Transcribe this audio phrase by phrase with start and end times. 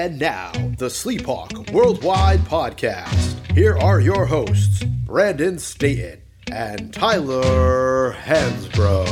[0.00, 3.34] And now, the Sleephawk Worldwide Podcast.
[3.52, 9.06] Here are your hosts, Brandon Staten and Tyler Hansbrough.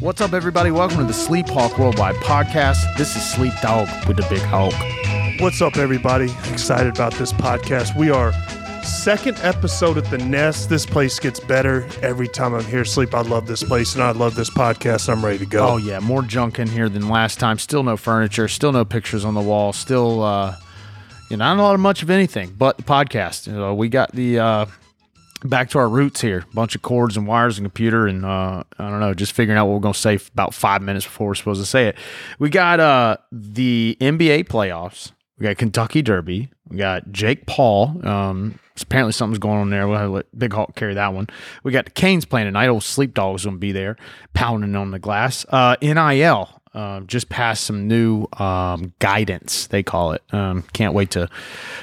[0.00, 0.70] What's up, everybody?
[0.70, 2.96] Welcome to the Sleephawk Worldwide Podcast.
[2.96, 4.72] This is Sleep Dog with the Big Hulk.
[5.40, 6.26] What's up, everybody?
[6.52, 7.98] Excited about this podcast.
[7.98, 8.32] We are
[8.84, 10.68] second episode at the Nest.
[10.68, 12.84] This place gets better every time I'm here.
[12.84, 13.14] Sleep.
[13.14, 15.08] I love this place and I love this podcast.
[15.08, 15.68] I'm ready to go.
[15.70, 17.58] Oh yeah, more junk in here than last time.
[17.58, 18.48] Still no furniture.
[18.48, 19.72] Still no pictures on the wall.
[19.72, 20.56] Still, uh,
[21.30, 22.54] you know, not a lot of much of anything.
[22.56, 23.46] But the podcast.
[23.46, 24.66] You know, we got the uh,
[25.44, 26.44] back to our roots here.
[26.52, 29.66] Bunch of cords and wires and computer and uh, I don't know, just figuring out
[29.66, 31.96] what we're gonna say about five minutes before we're supposed to say it.
[32.38, 35.12] We got uh, the NBA playoffs.
[35.38, 36.50] We got Kentucky Derby.
[36.68, 38.06] We got Jake Paul.
[38.06, 39.86] Um, apparently something's going on there.
[39.86, 41.28] We'll let Big Hawk carry that one.
[41.62, 42.68] We got the Canes playing tonight.
[42.68, 43.96] Old Sleep Dog's going to be there,
[44.34, 45.44] pounding on the glass.
[45.48, 49.66] Uh, NIL uh, just passed some new um, guidance.
[49.66, 50.22] They call it.
[50.32, 51.28] Um, can't wait to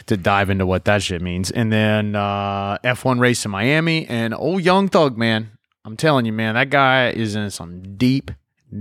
[0.08, 1.52] to dive into what that shit means.
[1.52, 5.52] And then uh, F1 race in Miami and old Young Thug man.
[5.86, 8.32] I'm telling you, man, that guy is in some deep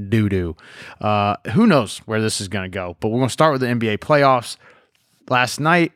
[0.09, 0.57] doo doo.
[1.01, 2.97] Uh, who knows where this is going to go?
[3.01, 4.57] But we're going to start with the NBA playoffs.
[5.29, 5.93] Last night,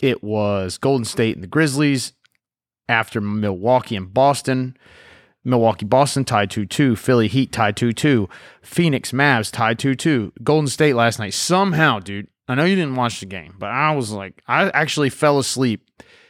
[0.00, 2.12] it was Golden State and the Grizzlies
[2.88, 4.76] after Milwaukee and Boston.
[5.44, 6.96] Milwaukee Boston tied 2 2.
[6.96, 8.28] Philly Heat tied 2 2.
[8.62, 10.32] Phoenix Mavs tied 2 2.
[10.42, 11.34] Golden State last night.
[11.34, 15.10] Somehow, dude, I know you didn't watch the game, but I was like, I actually
[15.10, 15.84] fell asleep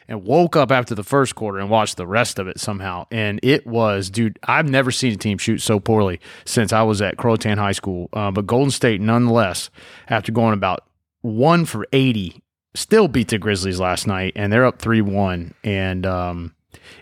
[0.09, 3.07] and woke up after the first quarter and watched the rest of it somehow.
[3.11, 7.03] And it was, dude, I've never seen a team shoot so poorly since I was
[7.03, 8.09] at Croatan High School.
[8.13, 9.69] Uh, but Golden State, nonetheless,
[10.09, 10.85] after going about
[11.21, 12.43] one for 80
[12.79, 16.55] still beat the Grizzlies last night, and they're up three one, and um,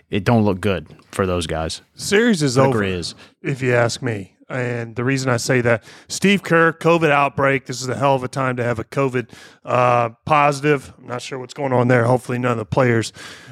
[0.09, 1.81] it don't look good for those guys.
[1.95, 3.15] Series is over, is.
[3.41, 4.33] if you ask me.
[4.49, 7.65] And the reason I say that, Steve Kerr, COVID outbreak.
[7.65, 9.29] This is a hell of a time to have a COVID
[9.65, 10.93] uh, positive.
[10.97, 12.05] I'm not sure what's going on there.
[12.05, 13.11] Hopefully, none of the players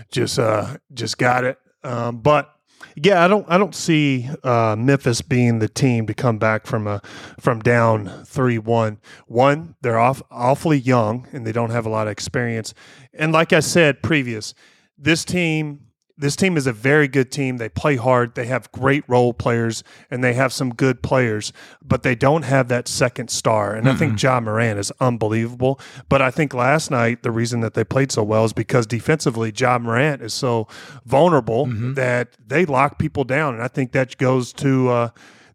[0.09, 1.59] just uh, just got it.
[1.83, 2.54] Um, but
[2.95, 6.87] yeah, I don't I don't see uh, Memphis being the team to come back from
[6.87, 7.01] a
[7.39, 8.99] from down three one.
[9.27, 12.73] One, they're off awfully young and they don't have a lot of experience.
[13.13, 14.53] And like I said previous,
[14.97, 15.84] this team
[16.17, 17.57] this team is a very good team.
[17.57, 18.35] They play hard.
[18.35, 22.69] They have great role players and they have some good players, but they don't have
[22.69, 23.73] that second star.
[23.73, 23.95] And mm-hmm.
[23.95, 25.79] I think Ja Morant is unbelievable.
[26.07, 29.51] But I think last night the reason that they played so well is because defensively
[29.55, 30.67] Ja Morant is so
[31.05, 31.93] vulnerable mm-hmm.
[31.95, 33.55] that they lock people down.
[33.55, 35.09] And I think that goes to uh,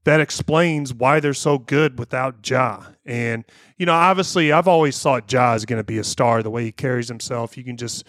[0.04, 2.82] that explains why they're so good without Ja.
[3.06, 3.44] And
[3.78, 6.43] you know, obviously, I've always thought Ja is going to be a star.
[6.43, 8.04] The way he carries himself, you can just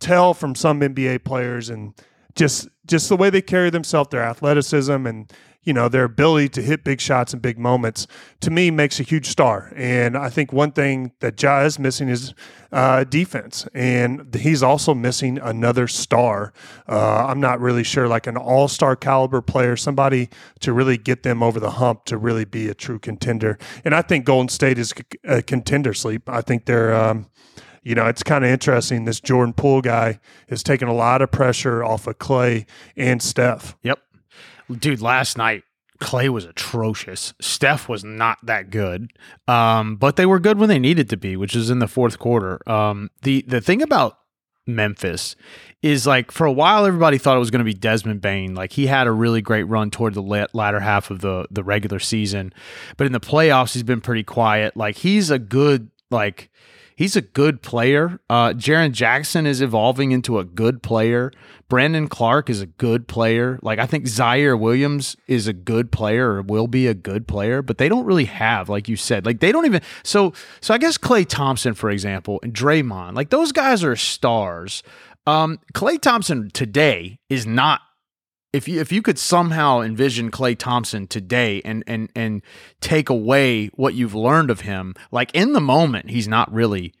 [0.00, 1.94] tell from some NBA players and
[2.34, 6.62] just just the way they carry themselves, their athleticism and you know their ability to
[6.62, 8.06] hit big shots and big moments
[8.40, 9.72] to me makes a huge star.
[9.76, 12.34] And i think one thing that ja is missing is
[12.72, 13.66] uh, defense.
[13.74, 16.52] And he's also missing another star.
[16.88, 20.30] Uh, i'm not really sure like an all-star caliber player somebody
[20.60, 23.58] to really get them over the hump to really be a true contender.
[23.84, 24.94] And i think golden state is
[25.24, 26.28] a contender sleep.
[26.28, 27.26] I think they're um,
[27.82, 29.04] you know, it's kind of interesting.
[29.04, 33.76] This Jordan Poole guy is taking a lot of pressure off of Klay and Steph.
[33.82, 34.00] Yep.
[34.78, 35.64] Dude, last night,
[36.00, 37.34] Klay was atrocious.
[37.40, 39.12] Steph was not that good,
[39.48, 42.18] um, but they were good when they needed to be, which is in the fourth
[42.18, 42.60] quarter.
[42.68, 44.18] Um, the the thing about
[44.66, 45.36] Memphis
[45.82, 48.54] is like for a while everybody thought it was going to be Desmond Bane.
[48.54, 51.98] Like he had a really great run toward the latter half of the the regular
[51.98, 52.52] season,
[52.96, 54.76] but in the playoffs he's been pretty quiet.
[54.76, 56.50] Like he's a good like
[57.00, 58.20] he's a good player.
[58.28, 61.32] Uh, Jaren Jackson is evolving into a good player.
[61.70, 63.58] Brandon Clarke is a good player.
[63.62, 67.62] Like I think Ziaire Williams is a good player or will be a good player,
[67.62, 69.80] but they don't really have, like you said, like they don't even.
[70.04, 74.82] So so I guess Klay Thompson, for example, and Draymond, like those guys are stars.
[75.26, 77.80] Um, Klay Thompson today is not
[78.52, 82.42] if you if you could somehow envision Klay Thompson today and and and
[82.80, 86.92] take away what you've learned of him, like in the moment, he's not really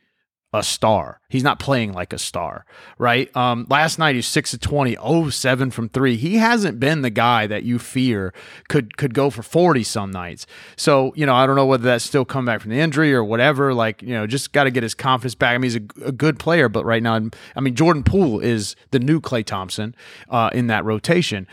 [0.52, 1.20] a star.
[1.28, 2.66] He's not playing like a star,
[2.98, 3.34] right?
[3.36, 4.96] Um, last night he's six of 20,
[5.30, 6.16] 7 from three.
[6.16, 8.34] He hasn't been the guy that you fear
[8.68, 10.48] could could go for 40 some nights.
[10.74, 13.22] So, you know, I don't know whether that's still come back from the injury or
[13.22, 13.72] whatever.
[13.72, 15.54] Like, you know, just got to get his confidence back.
[15.54, 17.20] I mean, he's a, a, good player, but right now,
[17.54, 19.94] I mean, Jordan Poole is the new Klay Thompson
[20.28, 21.46] uh, in that rotation.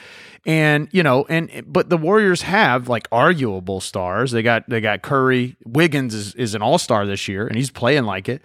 [0.48, 4.32] And you know, and but the Warriors have like arguable stars.
[4.32, 5.56] They got they got Curry.
[5.66, 8.42] Wiggins is, is an all star this year, and he's playing like it.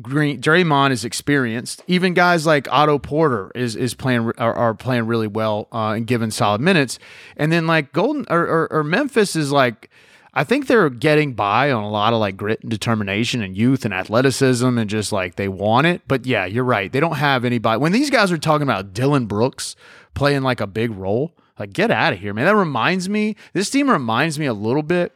[0.00, 1.82] Green Draymond is experienced.
[1.86, 6.06] Even guys like Otto Porter is is playing are, are playing really well uh, and
[6.06, 6.98] given solid minutes.
[7.36, 9.90] And then like Golden or, or, or Memphis is like
[10.34, 13.84] I think they're getting by on a lot of like grit and determination and youth
[13.84, 16.00] and athleticism and just like they want it.
[16.08, 16.90] But yeah, you're right.
[16.90, 17.78] They don't have anybody.
[17.78, 19.76] When these guys are talking about Dillon Brooks
[20.14, 22.46] playing like a big role, like get out of here, man.
[22.46, 25.12] That reminds me, this team reminds me a little bit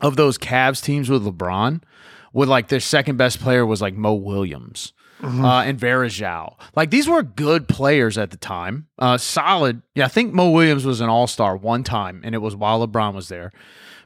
[0.00, 1.82] of those Cavs teams with LeBron,
[2.38, 4.92] with like their second best player was like Mo Williams.
[5.20, 6.54] Uh, and Varejao.
[6.76, 8.86] Like these were good players at the time.
[9.00, 9.82] Uh, solid.
[9.96, 12.86] Yeah, I think Mo Williams was an all star one time, and it was while
[12.86, 13.50] LeBron was there.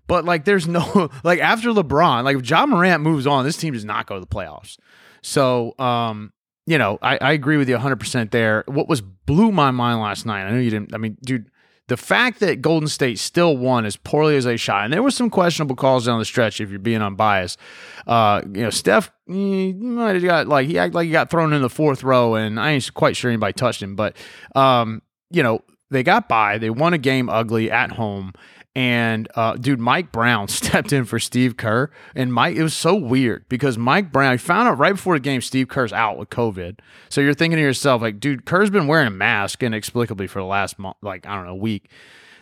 [0.07, 3.75] But like, there's no like after LeBron, like if John Morant moves on, this team
[3.75, 4.79] does not go to the playoffs.
[5.21, 6.33] So, um,
[6.65, 8.65] you know, I, I agree with you 100 percent there.
[8.67, 10.47] What was blew my mind last night?
[10.47, 10.95] I know you didn't.
[10.95, 11.51] I mean, dude,
[11.89, 15.11] the fact that Golden State still won as poorly as they shot, and there were
[15.11, 16.61] some questionable calls down the stretch.
[16.61, 17.59] If you're being unbiased,
[18.07, 21.53] uh, you know, Steph he might have got like he acted like he got thrown
[21.53, 23.97] in the fourth row, and I ain't quite sure anybody touched him.
[23.97, 24.17] But
[24.55, 26.59] um, you know, they got by.
[26.59, 28.33] They won a game ugly at home,
[28.75, 32.57] and uh, dude, Mike Brown stepped in for Steve Kerr, and Mike.
[32.57, 34.33] It was so weird because Mike Brown.
[34.33, 36.79] I found out right before the game Steve Kerr's out with COVID.
[37.09, 40.47] So you're thinking to yourself, like, dude, Kerr's been wearing a mask inexplicably for the
[40.47, 41.91] last month, like I don't know, week.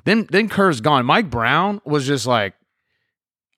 [0.05, 1.05] Then then Kerr's gone.
[1.05, 2.55] Mike Brown was just like,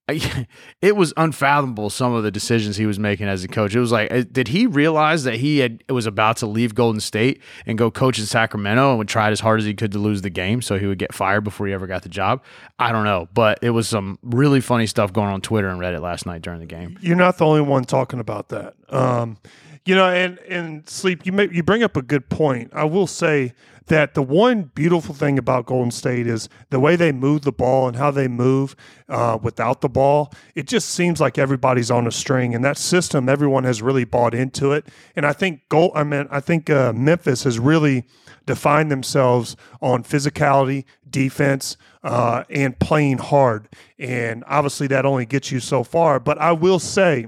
[0.82, 3.74] it was unfathomable some of the decisions he was making as a coach.
[3.74, 7.00] It was like, uh, did he realize that he had was about to leave Golden
[7.00, 9.98] State and go coach in Sacramento and would try as hard as he could to
[9.98, 12.42] lose the game so he would get fired before he ever got the job?
[12.80, 16.00] I don't know, but it was some really funny stuff going on Twitter and Reddit
[16.00, 16.98] last night during the game.
[17.00, 18.74] You're not the only one talking about that.
[18.88, 19.38] Um,
[19.84, 21.26] you know, and and sleep.
[21.26, 22.70] You may, you bring up a good point.
[22.72, 23.52] I will say
[23.86, 27.88] that the one beautiful thing about Golden State is the way they move the ball
[27.88, 28.76] and how they move
[29.08, 30.32] uh, without the ball.
[30.54, 34.34] It just seems like everybody's on a string, and that system, everyone has really bought
[34.34, 34.86] into it.
[35.16, 35.90] And I think goal.
[35.94, 38.04] I mean, I think uh, Memphis has really
[38.46, 43.68] defined themselves on physicality, defense, uh, and playing hard.
[43.98, 46.20] And obviously, that only gets you so far.
[46.20, 47.26] But I will say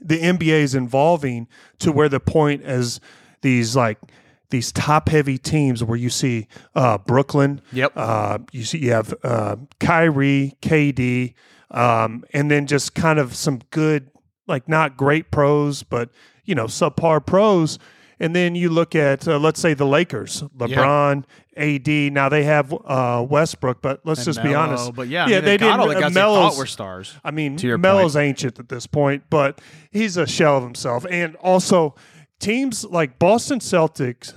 [0.00, 1.48] the NBA is evolving
[1.78, 3.00] to where the point is
[3.42, 3.98] these like
[4.50, 7.60] these top heavy teams where you see uh, Brooklyn.
[7.72, 7.92] Yep.
[7.96, 11.34] Uh, you see you have uh, Kyrie, KD,
[11.70, 14.10] um, and then just kind of some good,
[14.46, 16.10] like not great pros, but
[16.44, 17.78] you know subpar pros.
[18.18, 21.24] And then you look at uh, let's say the Lakers, LeBron,
[21.56, 22.12] AD.
[22.12, 24.94] Now they have uh, Westbrook, but let's And just be honest.
[24.94, 26.14] But yeah, I yeah, mean, they got all the didn't.
[26.14, 27.14] guys they were stars.
[27.22, 29.60] I mean, Melo's ancient at this point, but
[29.90, 31.04] he's a shell of himself.
[31.10, 31.94] And also,
[32.38, 34.32] teams like Boston Celtics,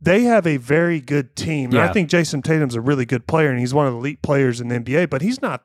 [0.00, 1.72] they have a very good team.
[1.72, 1.88] Yeah.
[1.88, 4.60] I think Jayson Tatum's a really good player, and he's one of the elite players
[4.60, 5.10] in the NBA.
[5.10, 5.64] But he's not.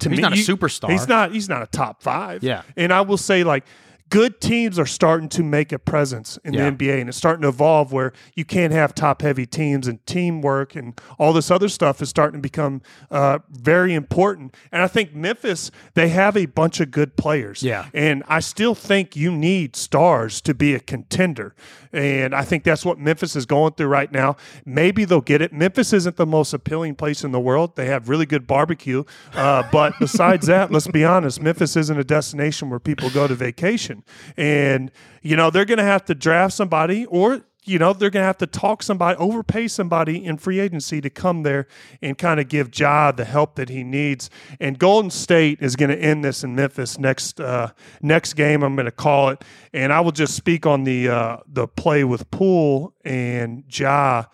[0.00, 0.90] To He's me, not a superstar.
[0.90, 1.32] He's not.
[1.32, 2.42] He's not a top five.
[2.42, 2.62] Yeah.
[2.76, 3.64] And I will say, like.
[4.08, 6.60] Good teams are starting to make a presence in Yeah.
[6.60, 10.76] the NBA, and it's starting to evolve where you can't have top-heavy teams and teamwork
[10.76, 14.54] and all this other stuff is starting to become uh, very important.
[14.70, 17.64] And I think Memphis, they have a bunch of good players.
[17.64, 17.86] Yeah.
[17.92, 21.54] And I still think you need stars to be a contender.
[21.92, 24.36] And I think that's what Memphis is going through right now.
[24.64, 25.52] Maybe they'll get it.
[25.52, 27.74] Memphis isn't the most appealing place in the world.
[27.74, 29.02] They have really good barbecue.
[29.34, 33.34] Uh, but besides that, let's be honest, Memphis isn't a destination where people go to
[33.34, 33.95] vacation.
[34.36, 34.90] And,
[35.22, 38.26] you know, they're going to have to draft somebody or you know, they're going to
[38.26, 41.66] have to talk somebody, overpay somebody in free agency to come there
[42.00, 44.30] and kind of give Ja the help that he needs.
[44.60, 48.62] And Golden State is going to end this in Memphis next uh, next game.
[48.62, 52.04] I'm going to call it, and I will just speak on the uh, the play
[52.04, 54.26] with Poole and Ja.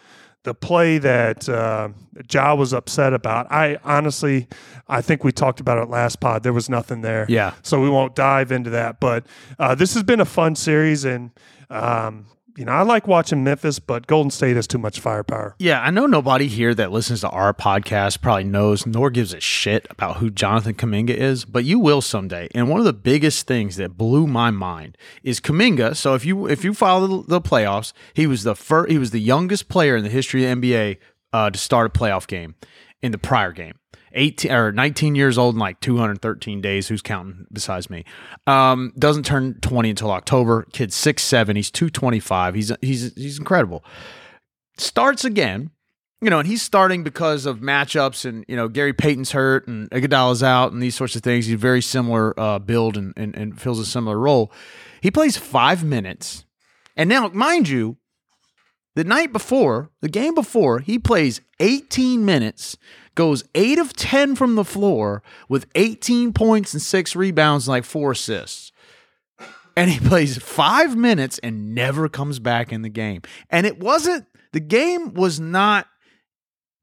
[0.45, 1.91] The play that uh,
[2.29, 4.49] Ja was upset about, I honestly,
[4.89, 6.43] I think we talked about it last pod.
[6.43, 7.55] There was nothing there, Yeah.
[7.63, 8.99] so we won't dive into that.
[8.99, 9.25] But
[9.61, 11.31] uh, this has been a fun series, and
[11.71, 15.55] um, you know I like watching Memphis, but Golden State has too much firepower.
[15.59, 19.41] Yeah, I know nobody here that listens to our podcast probably knows nor gives a
[19.41, 22.49] shit about who Jonathan Kuminga is, but you will someday.
[22.55, 25.97] And one of the biggest things that blew my mind is Kuminga.
[25.97, 29.11] So if you if you follow the, the playoffs, he was the first, he was
[29.11, 30.99] the youngest player in the history of the NBA
[31.33, 32.55] uh, to start a playoff game
[33.01, 33.75] in the prior game.
[34.15, 36.89] 18 or 19 years old and like 213 days.
[36.89, 38.05] Who's counting besides me?
[38.47, 40.67] Um, doesn't turn 20 until October.
[40.73, 41.57] Kid's six seven.
[41.57, 42.55] He's 225.
[42.55, 43.85] He's he's he's incredible.
[44.79, 45.71] Starts again,
[46.21, 49.91] you know, and he's starting because of matchups and you know Gary Payton's hurt and
[49.91, 51.47] Iguodala's out and these sorts of things.
[51.47, 54.53] He's very similar uh, build and, and and fills a similar role.
[55.01, 56.45] He plays five minutes,
[56.97, 57.97] and now mind you,
[58.95, 62.77] the night before, the game before, he plays 18 minutes,
[63.15, 67.85] goes 8 of 10 from the floor with 18 points and 6 rebounds and like
[67.85, 68.73] 4 assists.
[69.77, 73.23] And he plays 5 minutes and never comes back in the game.
[73.51, 75.89] And it wasn't the game was not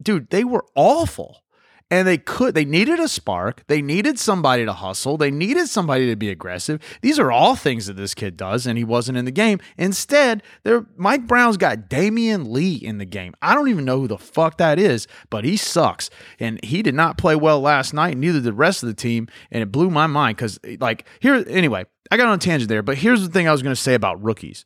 [0.02, 1.44] dude, they were awful.
[1.92, 3.64] And they could they needed a spark.
[3.68, 5.18] They needed somebody to hustle.
[5.18, 6.82] They needed somebody to be aggressive.
[7.02, 9.60] These are all things that this kid does and he wasn't in the game.
[9.78, 13.34] Instead there mike brown's got damion lee in the game.
[13.42, 16.10] I don't even know who the fuck that is but he sucks.
[16.40, 19.28] And he did not play well last night neither did the rest of the team
[19.52, 22.84] and it blew my mind because like here anyway i got on a tangent there
[22.84, 24.66] but here's the thing i was going to say about rookies.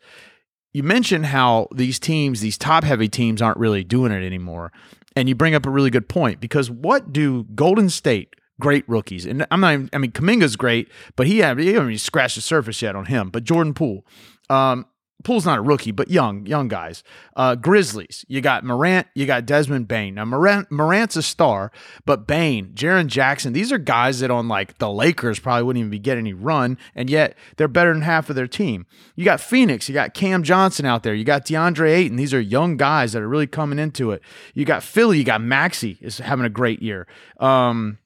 [0.73, 4.71] You mentioned how these teams, these top heavy teams, aren't really doing it anymore.
[5.15, 9.25] And you bring up a really good point because what do Golden State, great rookies,
[9.25, 12.81] and I'm not, even, I mean, Kuminga's great, but he, hasn't even scratched the surface
[12.81, 13.29] yet on him.
[13.29, 14.05] But Jordan Poole,
[14.49, 14.85] um,
[15.23, 17.03] Poole's not a rookie, but young, young guys.
[17.35, 20.15] Uh, Grizzlies, you got Morant, you got Desmond Bane.
[20.15, 21.71] Now Morant, Morant's a star,
[22.05, 25.91] but Bane, Jaren Jackson, these are guys that on like the Lakers probably wouldn't even
[25.91, 28.85] be getting any run, and yet they're better than half of their team.
[29.15, 32.17] You got Phoenix, you got Cam Johnson out there, you got DeAndre Ayton.
[32.17, 34.21] These are young guys that are really coming into it.
[34.53, 37.07] You got Philly, you got Maxey is having a great year.
[37.39, 37.97] Um,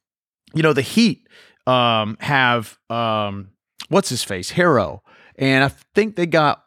[0.54, 1.28] you know the Heat
[1.66, 3.50] um, have um,
[3.90, 5.02] what's his face, Herro,
[5.36, 6.64] and I think they got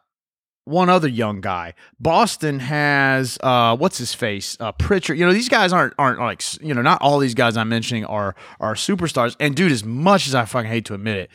[0.65, 1.73] one other young guy.
[1.99, 5.17] Boston has uh, what's his face, uh, Pritchard.
[5.17, 8.05] You know these guys aren't aren't like you know not all these guys I'm mentioning
[8.05, 9.35] are are superstars.
[9.39, 11.31] And dude, as much as I fucking hate to admit it,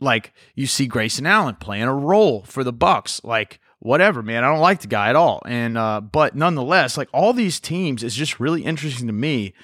[0.00, 4.44] like you see Grayson Allen playing a role for the Bucks, like whatever, man.
[4.44, 5.42] I don't like the guy at all.
[5.46, 9.54] And uh, but nonetheless, like all these teams, it's just really interesting to me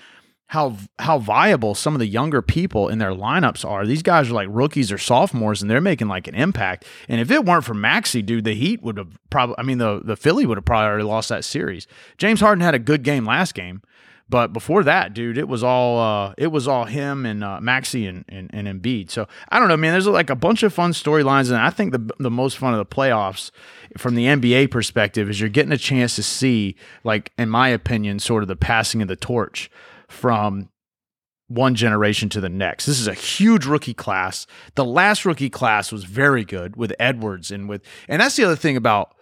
[0.55, 3.85] how how viable some of the younger people in their lineups are.
[3.85, 6.87] These guys are like rookies or sophomores, and they're making like an impact.
[7.09, 9.57] And if it weren't for Maxey, dude, the Heat would have probably.
[9.59, 11.89] I mean, the the Philly would have probably already lost that series.
[12.19, 13.83] James Harden had a good game last game,
[14.29, 18.07] but before that, dude, it was all uh, it was all him and uh, Maxey
[18.07, 19.11] and, and and Embiid.
[19.11, 19.91] So I don't know, man.
[19.91, 22.79] There's like a bunch of fun storylines, and I think the the most fun of
[22.79, 23.51] the playoffs
[23.99, 28.21] from the NBA perspective is you're getting a chance to see, like in my opinion,
[28.21, 29.69] sort of the passing of the torch
[30.15, 30.71] from
[31.49, 32.87] one generation to the next.
[32.87, 34.47] This is a huge rookie class.
[34.77, 38.57] The last rookie class was very good with Edwards and with and that's the other
[38.57, 39.15] thing about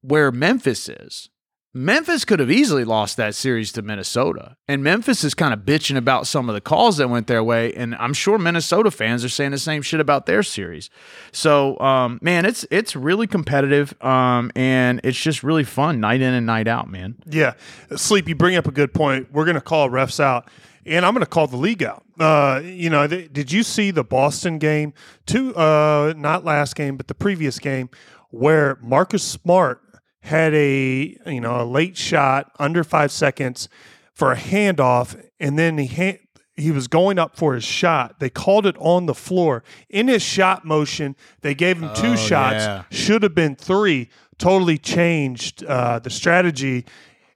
[0.00, 1.30] where Memphis is.
[1.76, 4.56] Memphis could have easily lost that series to Minnesota.
[4.68, 7.74] And Memphis is kind of bitching about some of the calls that went their way.
[7.74, 10.88] And I'm sure Minnesota fans are saying the same shit about their series.
[11.32, 14.00] So, um, man, it's it's really competitive.
[14.00, 17.16] Um, and it's just really fun night in and night out, man.
[17.28, 17.54] Yeah.
[17.96, 19.32] Sleep, you bring up a good point.
[19.32, 20.48] We're going to call refs out.
[20.86, 22.04] And I'm going to call the league out.
[22.20, 24.92] Uh, you know, th- did you see the Boston game?
[25.26, 27.88] Two, uh, not last game, but the previous game,
[28.30, 29.83] where Marcus Smart
[30.24, 33.68] had a you know a late shot under five seconds
[34.12, 36.18] for a handoff, and then he hand,
[36.56, 38.20] he was going up for his shot.
[38.20, 41.16] They called it on the floor in his shot motion.
[41.40, 42.64] They gave him two Oh, shots.
[42.64, 42.84] yeah.
[42.90, 44.08] Should have been three.
[44.38, 46.84] Totally changed uh, the strategy.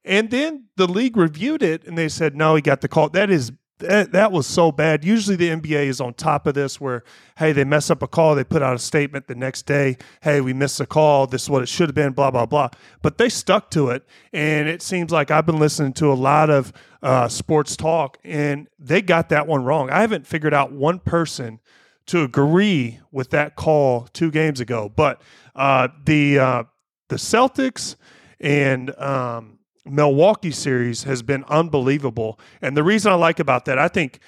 [0.04, 3.08] And then the league reviewed it and they said, no, he got the call.
[3.10, 5.04] That is that, that was so bad.
[5.04, 7.04] Usually the NBA is on top of this where,
[7.36, 10.40] hey, they mess up a call, they put out a statement the next day, hey,
[10.40, 12.68] we missed a call, this is what it should have been, blah, blah, blah.
[13.02, 14.04] But they stuck to it.
[14.32, 18.68] And it seems like I've been listening to a lot of uh, sports talk and
[18.78, 19.90] they got that one wrong.
[19.90, 21.60] I haven't figured out one person
[22.06, 24.90] to agree with that call two games ago.
[24.94, 25.22] But
[25.54, 26.64] uh, the uh,
[27.08, 27.96] the Celtics
[28.40, 29.57] and um,
[29.90, 32.38] Milwaukee series has been unbelievable.
[32.60, 34.20] And the reason I like about that, I think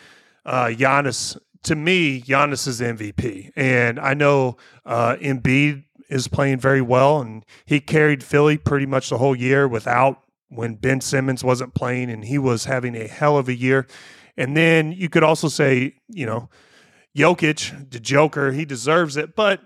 [0.44, 3.52] uh, Giannis, to me, Giannis is MVP.
[3.56, 9.10] And I know uh, Embiid is playing very well, and he carried Philly pretty much
[9.10, 13.38] the whole year without when Ben Simmons wasn't playing, and he was having a hell
[13.38, 13.86] of a year.
[14.36, 16.48] And then you could also say, you know,
[17.16, 19.36] Jokic, the Joker, he deserves it.
[19.36, 19.60] But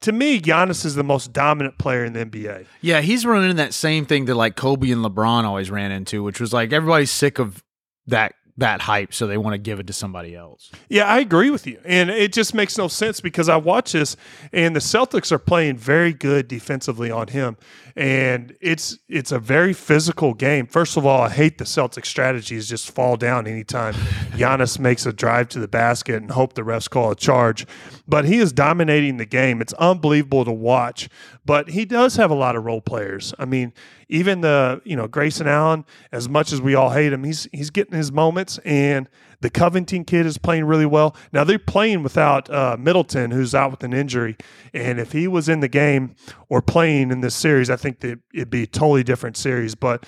[0.00, 2.66] to me, Giannis is the most dominant player in the NBA.
[2.80, 6.40] Yeah, he's running that same thing that like Kobe and LeBron always ran into, which
[6.40, 7.62] was like everybody's sick of
[8.06, 10.70] that that hype, so they want to give it to somebody else.
[10.88, 11.78] Yeah, I agree with you.
[11.84, 14.16] And it just makes no sense because I watch this
[14.52, 17.58] and the Celtics are playing very good defensively on him.
[17.96, 20.66] And it's it's a very physical game.
[20.66, 23.94] First of all, I hate the Celtics strategy is just fall down anytime
[24.34, 27.66] Giannis makes a drive to the basket and hope the refs call a charge.
[28.08, 29.60] But he is dominating the game.
[29.60, 31.08] It's unbelievable to watch.
[31.44, 33.32] But he does have a lot of role players.
[33.38, 33.72] I mean,
[34.08, 37.70] even the you know Grayson Allen, as much as we all hate him, he's he's
[37.70, 39.08] getting his moments, and
[39.40, 41.16] the Covington kid is playing really well.
[41.32, 44.36] Now they're playing without uh, Middleton, who's out with an injury,
[44.72, 46.14] and if he was in the game
[46.48, 49.74] or playing in this series, I think that it'd be a totally different series.
[49.74, 50.06] But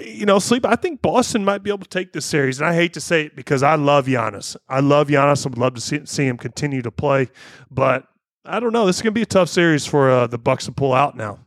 [0.00, 0.66] you know, sleep.
[0.66, 3.26] I think Boston might be able to take this series, and I hate to say
[3.26, 4.56] it because I love Giannis.
[4.68, 5.46] I love Giannis.
[5.46, 7.28] I would love to see, see him continue to play,
[7.70, 8.08] but
[8.44, 8.86] I don't know.
[8.86, 11.16] This is going to be a tough series for uh, the Bucks to pull out
[11.16, 11.45] now.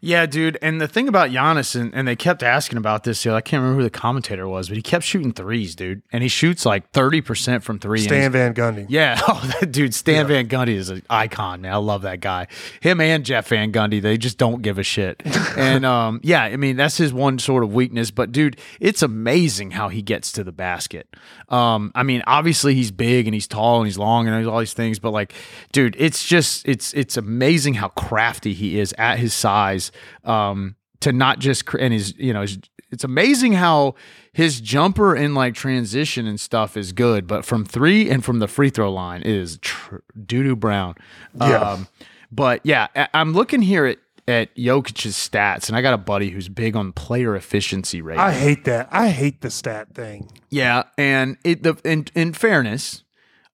[0.00, 0.58] Yeah, dude.
[0.62, 3.24] And the thing about Giannis, and, and they kept asking about this.
[3.24, 6.02] You know, I can't remember who the commentator was, but he kept shooting threes, dude.
[6.12, 8.00] And he shoots like 30% from three.
[8.00, 8.86] Stan Van Gundy.
[8.88, 9.20] Yeah.
[9.30, 11.72] Oh, that dude, Stan Van Gundy is an icon, man.
[11.72, 12.46] I love that guy.
[12.80, 15.20] Him and Jeff Van Gundy, they just don't give a shit.
[15.56, 18.10] and um, yeah, I mean, that's his one sort of weakness.
[18.10, 21.14] But dude, it's amazing how he gets to the basket.
[21.50, 24.72] Um, I mean, obviously he's big and he's tall and he's long and all these
[24.72, 25.34] things, but like,
[25.72, 29.87] dude, it's just it's it's amazing how crafty he is at his size.
[30.24, 32.58] Um, to not just and his you know his,
[32.90, 33.94] it's amazing how
[34.32, 38.48] his jumper in like transition and stuff is good, but from three and from the
[38.48, 40.94] free throw line is tr- doo doo brown.
[41.38, 41.58] Yeah.
[41.58, 41.88] Um,
[42.32, 46.28] but yeah, I- I'm looking here at at Jokic's stats, and I got a buddy
[46.30, 48.18] who's big on player efficiency rate.
[48.18, 48.88] I hate that.
[48.90, 50.30] I hate the stat thing.
[50.50, 53.04] Yeah, and it the in in fairness,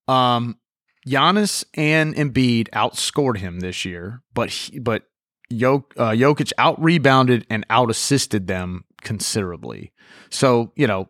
[0.08, 0.58] um,
[1.06, 5.04] Giannis and Embiid outscored him this year, but he, but
[5.52, 9.92] Jok, uh, Jokic out rebounded and out assisted them considerably.
[10.30, 11.08] So you know,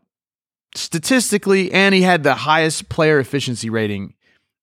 [0.74, 4.14] statistically, and he had the highest player efficiency rating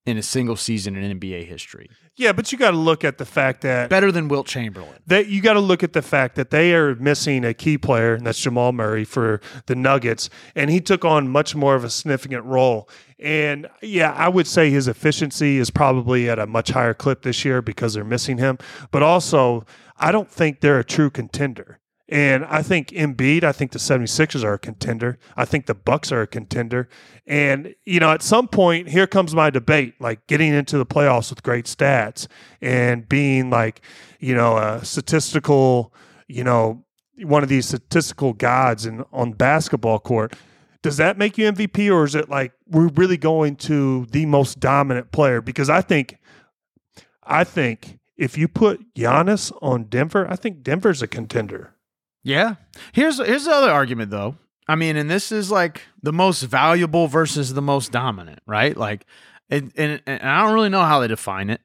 [0.06, 3.26] in a single season in NBA history, Yeah, but you got to look at the
[3.26, 4.96] fact that better than Wilt Chamberlain.
[5.06, 8.16] that you got to look at the fact that they are missing a key player,
[8.16, 11.90] and that's Jamal Murray for the Nuggets, and he took on much more of a
[11.90, 12.90] significant role.
[13.20, 17.46] And yeah, I would say his efficiency is probably at a much higher clip this
[17.46, 18.58] year because they're missing him.
[18.90, 19.66] But also,
[19.98, 21.78] I don't think they're a true contender.
[22.12, 25.18] And I think Embiid, I think the 76ers are a contender.
[25.38, 26.90] I think the Bucks are a contender.
[27.26, 31.30] And, you know, at some point, here comes my debate, like getting into the playoffs
[31.30, 32.28] with great stats
[32.60, 33.80] and being like,
[34.20, 35.94] you know, a statistical,
[36.28, 36.84] you know,
[37.24, 40.36] one of these statistical gods in on basketball court.
[40.82, 44.60] Does that make you MVP or is it like we're really going to the most
[44.60, 45.40] dominant player?
[45.40, 46.18] Because I think
[47.24, 51.76] I think if you put Giannis on Denver, I think Denver's a contender.
[52.24, 52.56] Yeah.
[52.94, 54.36] Here's here's the other argument though.
[54.68, 58.78] I mean, and this is like the most valuable versus the most dominant, right?
[58.78, 59.06] Like,
[59.50, 61.62] and, and, and I don't really know how they define it,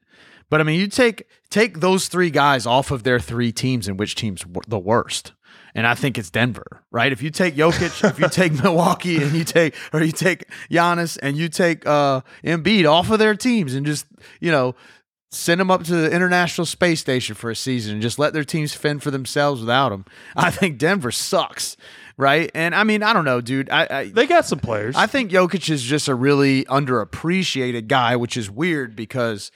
[0.50, 3.99] but I mean, you take take those three guys off of their three teams, and
[3.99, 5.32] which team's w- the worst?
[5.75, 7.12] And I think it's Denver, right?
[7.12, 11.19] If you take Jokic, if you take Milwaukee, and you take or you take Giannis,
[11.23, 14.06] and you take uh, Embiid off of their teams, and just
[14.40, 14.75] you know
[15.30, 18.45] send them up to the International Space Station for a season and just let their
[18.45, 20.04] teams fend for themselves without them.
[20.36, 21.76] I think Denver sucks,
[22.17, 22.50] right?
[22.54, 23.69] And I mean, I don't know, dude.
[23.71, 24.97] I I, They got some players.
[24.97, 29.50] I think Jokic is just a really underappreciated guy, which is weird because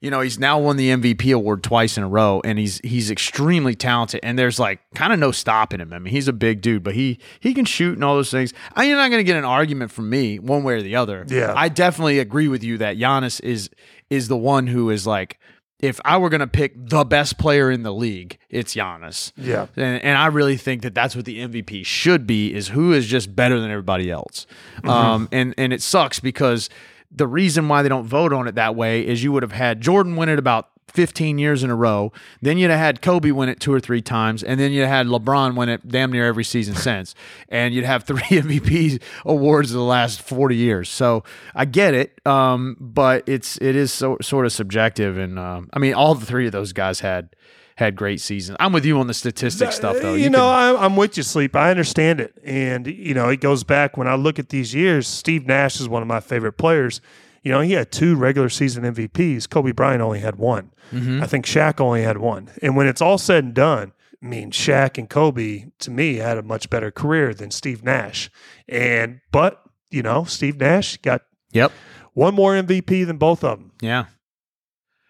[0.00, 3.10] you know he's now won the MVP award twice in a row, and he's he's
[3.10, 4.20] extremely talented.
[4.24, 5.92] And there's like kind of no stopping him.
[5.92, 8.52] I mean, he's a big dude, but he he can shoot and all those things.
[8.74, 11.24] I, you're not going to get an argument from me one way or the other.
[11.28, 11.52] Yeah.
[11.54, 13.70] I definitely agree with you that Giannis is
[14.12, 15.38] is the one who is like.
[15.80, 19.32] If I were going to pick the best player in the league, it's Giannis.
[19.36, 19.66] yeah.
[19.74, 23.08] And, and I really think that that's what the MVP should be is who is
[23.08, 24.46] just better than everybody else.
[24.84, 26.70] Um, and, and it sucks because
[27.10, 29.80] the reason why they don't vote on it that way is you would have had
[29.80, 32.12] Jordan win it about 15 years in a row.
[32.40, 34.42] Then you'd have had Kobe win it two or three times.
[34.42, 37.14] And then you'd have had LeBron win it damn near every season since.
[37.48, 40.88] And you'd have three MVP awards in the last 40 years.
[40.88, 41.24] So
[41.54, 42.24] I get it.
[42.26, 45.18] Um, but it's, it is so, sort of subjective.
[45.18, 47.30] And um, I mean, all the three of those guys had
[47.76, 48.56] had great seasons.
[48.60, 50.12] I'm with you on the statistics stuff, though.
[50.14, 51.56] You, You know, can- I, I'm with you, Sleep.
[51.56, 52.34] I understand it.
[52.44, 55.88] And, you know, it goes back when I look at these years, Steve Nash is
[55.88, 57.00] one of my favorite players.
[57.42, 59.48] You know, he had two regular season MVPs.
[59.50, 60.70] Kobe Bryant only had one.
[60.92, 61.22] Mm-hmm.
[61.22, 62.50] I think Shaq only had one.
[62.62, 66.38] And when it's all said and done, I mean, Shaq and Kobe, to me, had
[66.38, 68.30] a much better career than Steve Nash.
[68.68, 71.72] And, but, you know, Steve Nash got Yep.
[72.14, 73.72] one more MVP than both of them.
[73.80, 74.04] Yeah.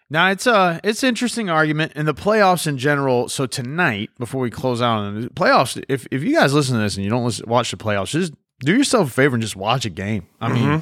[0.09, 3.29] Now it's a it's an interesting argument in the playoffs in general.
[3.29, 6.81] So tonight, before we close out on the playoffs, if if you guys listen to
[6.81, 9.55] this and you don't listen, watch the playoffs, just do yourself a favor and just
[9.55, 10.27] watch a game.
[10.39, 10.81] I mean,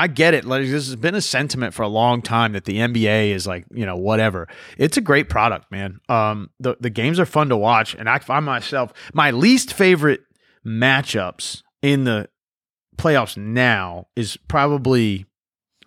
[0.00, 0.46] I get it.
[0.46, 3.66] Like this has been a sentiment for a long time that the NBA is like
[3.70, 4.48] you know whatever.
[4.78, 6.00] It's a great product, man.
[6.08, 10.22] Um, the the games are fun to watch, and I find myself my least favorite
[10.66, 12.30] matchups in the
[12.96, 15.26] playoffs now is probably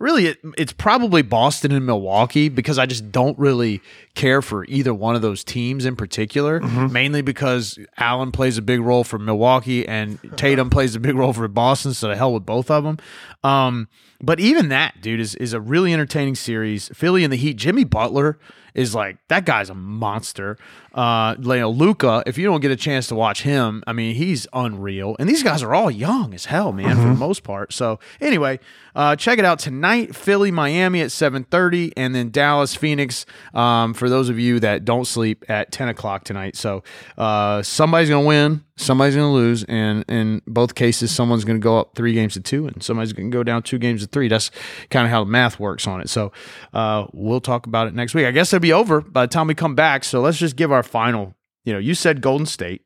[0.04, 3.80] really it, it's probably Boston and Milwaukee because I just don't really
[4.14, 8.80] care for either one of those teams in particular mainly because Allen plays a big
[8.80, 12.44] role for Milwaukee and Tatum plays a big role for Boston so the hell with
[12.44, 12.98] both of them
[13.42, 13.88] um
[14.24, 17.84] but even that dude is is a really entertaining series Philly and the Heat Jimmy
[17.84, 18.38] Butler
[18.74, 20.58] is like that guy's a monster.
[20.92, 22.22] Uh, you know, Luka.
[22.26, 25.16] If you don't get a chance to watch him, I mean, he's unreal.
[25.18, 27.72] And these guys are all young as hell, man, for the most part.
[27.72, 28.60] So anyway,
[28.94, 30.14] uh, check it out tonight.
[30.14, 33.26] Philly, Miami at 7:30, and then Dallas, Phoenix.
[33.54, 36.84] Um, for those of you that don't sleep at 10 o'clock tonight, so
[37.18, 41.96] uh, somebody's gonna win, somebody's gonna lose, and in both cases, someone's gonna go up
[41.96, 44.28] three games to two, and somebody's gonna go down two games to three.
[44.28, 44.50] That's
[44.88, 46.08] kind of how the math works on it.
[46.08, 46.32] So
[46.72, 48.24] uh, we'll talk about it next week.
[48.24, 50.04] I guess it'll be over by the time we come back.
[50.04, 51.34] So let's just give our final.
[51.64, 52.82] You know, you said Golden State,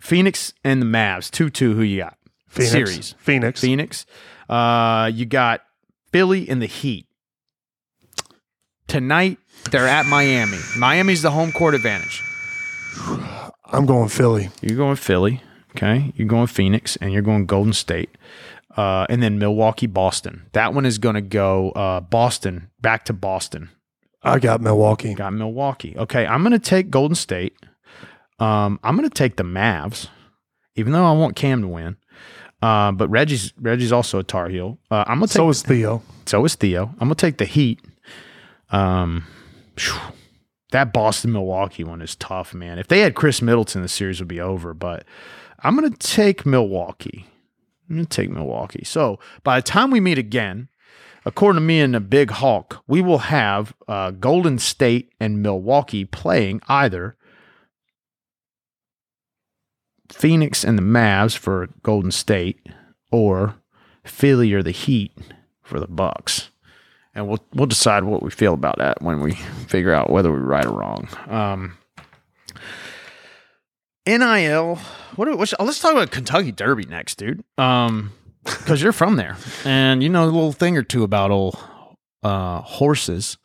[0.00, 1.74] Phoenix, and the Mavs, two two.
[1.74, 2.18] Who you got?
[2.48, 2.72] Phoenix.
[2.72, 3.14] Series.
[3.18, 3.60] Phoenix.
[3.62, 4.06] Phoenix.
[4.48, 5.62] Uh, you got
[6.12, 7.06] Philly and the Heat.
[8.88, 9.38] Tonight,
[9.70, 10.58] they're at Miami.
[10.76, 12.22] Miami's the home court advantage.
[13.64, 14.50] I'm going Philly.
[14.60, 16.12] You're going Philly, okay?
[16.14, 18.10] You're going Phoenix, and you're going Golden State.
[18.76, 20.46] Uh, and then Milwaukee, Boston.
[20.52, 23.70] That one is going to go uh, Boston, back to Boston.
[24.22, 25.14] I got Milwaukee.
[25.14, 25.94] Got Milwaukee.
[25.96, 27.54] Okay, I'm going to take Golden State.
[28.38, 30.08] Um, I'm going to take the Mavs,
[30.76, 31.96] even though I want Cam to win.
[32.62, 34.78] Uh, but Reggie's Reggie's also a Tar Heel.
[34.88, 36.00] Uh, I'm gonna take So is Theo.
[36.26, 36.86] So is Theo.
[37.00, 37.80] I'm gonna take the Heat.
[38.70, 39.26] Um,
[39.76, 39.98] phew.
[40.70, 42.78] that Boston Milwaukee one is tough, man.
[42.78, 44.74] If they had Khris Middleton, the series would be over.
[44.74, 45.04] But
[45.58, 47.26] I'm gonna take Milwaukee.
[47.92, 48.84] I'm gonna take Milwaukee.
[48.84, 50.68] So by the time we meet again,
[51.26, 56.06] according to me and the Big Hawk, we will have uh, Golden State and Milwaukee
[56.06, 57.16] playing either
[60.10, 62.66] Phoenix and the Mavs for Golden State,
[63.10, 63.56] or
[64.04, 65.12] Philly or the Heat
[65.62, 66.48] for the Bucks.
[67.14, 69.32] And we'll we'll decide what we feel about that when we
[69.68, 71.08] figure out whether we're right or wrong.
[71.28, 71.76] Um,
[74.06, 74.76] NIL.
[75.16, 75.26] What?
[75.26, 75.52] do- What?
[75.60, 77.42] Let's talk about Kentucky Derby next, dude.
[77.58, 78.12] Um,
[78.44, 81.56] because you're from there, and you know a little thing or two about old
[82.22, 83.38] uh horses.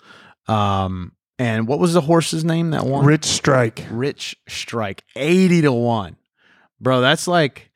[0.48, 3.06] Um, and what was the horse's name that won?
[3.06, 3.86] Rich Strike.
[3.92, 6.16] Rich Strike, eighty to one,
[6.80, 7.02] bro.
[7.02, 7.70] That's like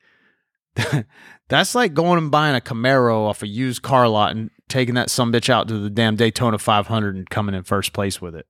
[1.48, 5.10] that's like going and buying a Camaro off a used car lot and taking that
[5.10, 8.46] some bitch out to the damn Daytona 500 and coming in first place with it.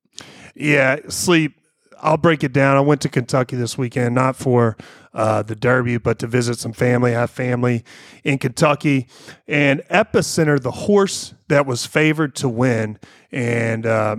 [0.54, 1.56] Yeah, sleep.
[2.02, 2.76] I'll break it down.
[2.76, 4.76] I went to Kentucky this weekend, not for
[5.14, 7.14] uh, the Derby, but to visit some family.
[7.14, 7.84] I have family
[8.24, 9.06] in Kentucky.
[9.46, 12.98] And Epicenter, the horse that was favored to win,
[13.30, 14.16] and uh,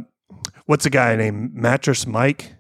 [0.66, 2.54] what's a guy named Mattress Mike?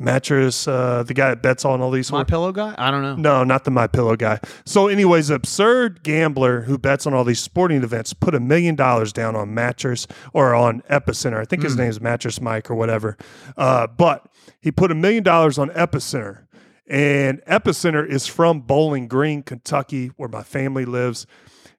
[0.00, 2.30] Mattress, uh, the guy that bets on all these My horses.
[2.30, 2.72] pillow guy?
[2.78, 3.16] I don't know.
[3.16, 4.38] No, not the My Pillow guy.
[4.64, 9.12] So, anyways, absurd gambler who bets on all these sporting events put a million dollars
[9.12, 11.40] down on Mattress or on Epicenter.
[11.40, 13.16] I think his name is Mattress Mike or whatever.
[13.56, 14.24] Uh, but
[14.60, 16.46] he put a million dollars on Epicenter,
[16.86, 21.26] and Epicenter is from Bowling Green, Kentucky, where my family lives.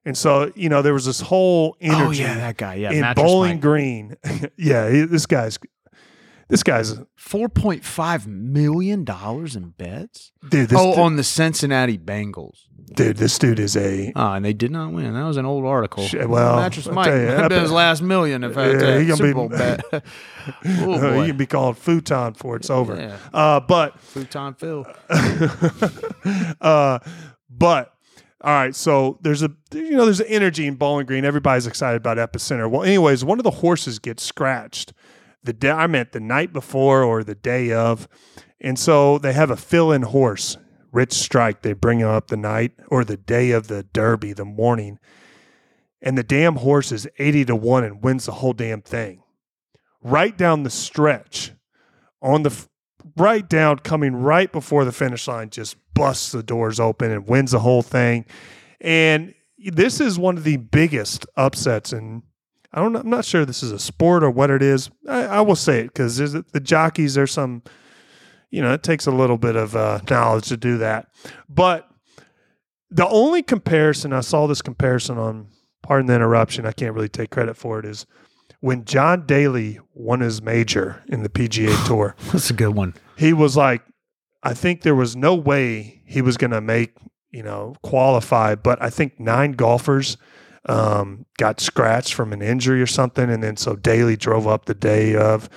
[0.04, 2.74] And so, you know, there was this whole energy Oh yeah, that guy.
[2.76, 3.60] Yeah, in Bowling Mike.
[3.60, 4.16] Green.
[4.56, 5.58] yeah, he- this guy's
[6.50, 10.32] this guy's Four point five million dollars in bets.
[10.48, 10.68] dude.
[10.68, 12.58] This oh, dude, on the Cincinnati Bengals.
[12.94, 15.14] dude, this dude is a Ah, and they did not win.
[15.14, 16.04] That was an old article.
[16.04, 19.04] Shit, well, Mattress I'll Mike you, Epi- his last million if I had Yeah, he
[19.06, 19.84] gonna Super be- Bowl bet.
[19.92, 22.96] oh Uh, boy, you can be called futon for it's over.
[22.96, 23.16] Yeah.
[23.32, 24.86] Uh, but futon Phil.
[26.60, 26.98] uh,
[27.48, 27.94] but
[28.42, 31.24] all right, so there's a you know there's an energy in Bowling Green.
[31.24, 32.70] Everybody's excited about Epicenter.
[32.70, 34.92] Well, anyways, one of the horses gets scratched
[35.42, 38.08] the day I meant the night before or the day of,
[38.60, 40.56] and so they have a fill-in horse,
[40.92, 41.62] Rich Strike.
[41.62, 44.98] They bring him up the night or the day of the Derby, the morning,
[46.02, 49.22] and the damn horse is eighty to one and wins the whole damn thing.
[50.02, 51.52] Right down the stretch,
[52.22, 52.66] on the
[53.16, 57.52] right down, coming right before the finish line, just busts the doors open and wins
[57.52, 58.26] the whole thing.
[58.80, 62.22] And this is one of the biggest upsets in.
[62.72, 62.94] I don't.
[62.96, 64.90] I'm not sure this is a sport or what it is.
[65.08, 67.14] I, I will say it because the jockeys.
[67.14, 67.62] There's some.
[68.50, 71.08] You know, it takes a little bit of uh, knowledge to do that.
[71.48, 71.88] But
[72.90, 75.48] the only comparison I saw this comparison on.
[75.82, 76.66] Pardon the interruption.
[76.66, 77.86] I can't really take credit for it.
[77.86, 78.06] Is
[78.60, 82.94] when John Daly won his major in the PGA Tour That's a good one.
[83.16, 83.82] he was like,
[84.42, 86.96] I think there was no way he was going to make,
[87.30, 88.54] you know, qualify.
[88.54, 90.16] But I think nine golfers
[90.68, 93.30] um, got scratched from an injury or something.
[93.30, 95.48] And then so Daly drove up the day of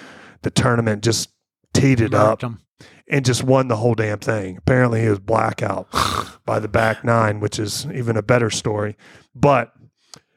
[0.44, 1.30] the tournament, just
[1.74, 2.60] teed it up 'em.
[3.08, 4.58] and just won the whole damn thing.
[4.58, 5.88] Apparently he was blackout
[6.46, 8.96] by the back nine, which is even a better story.
[9.36, 9.74] But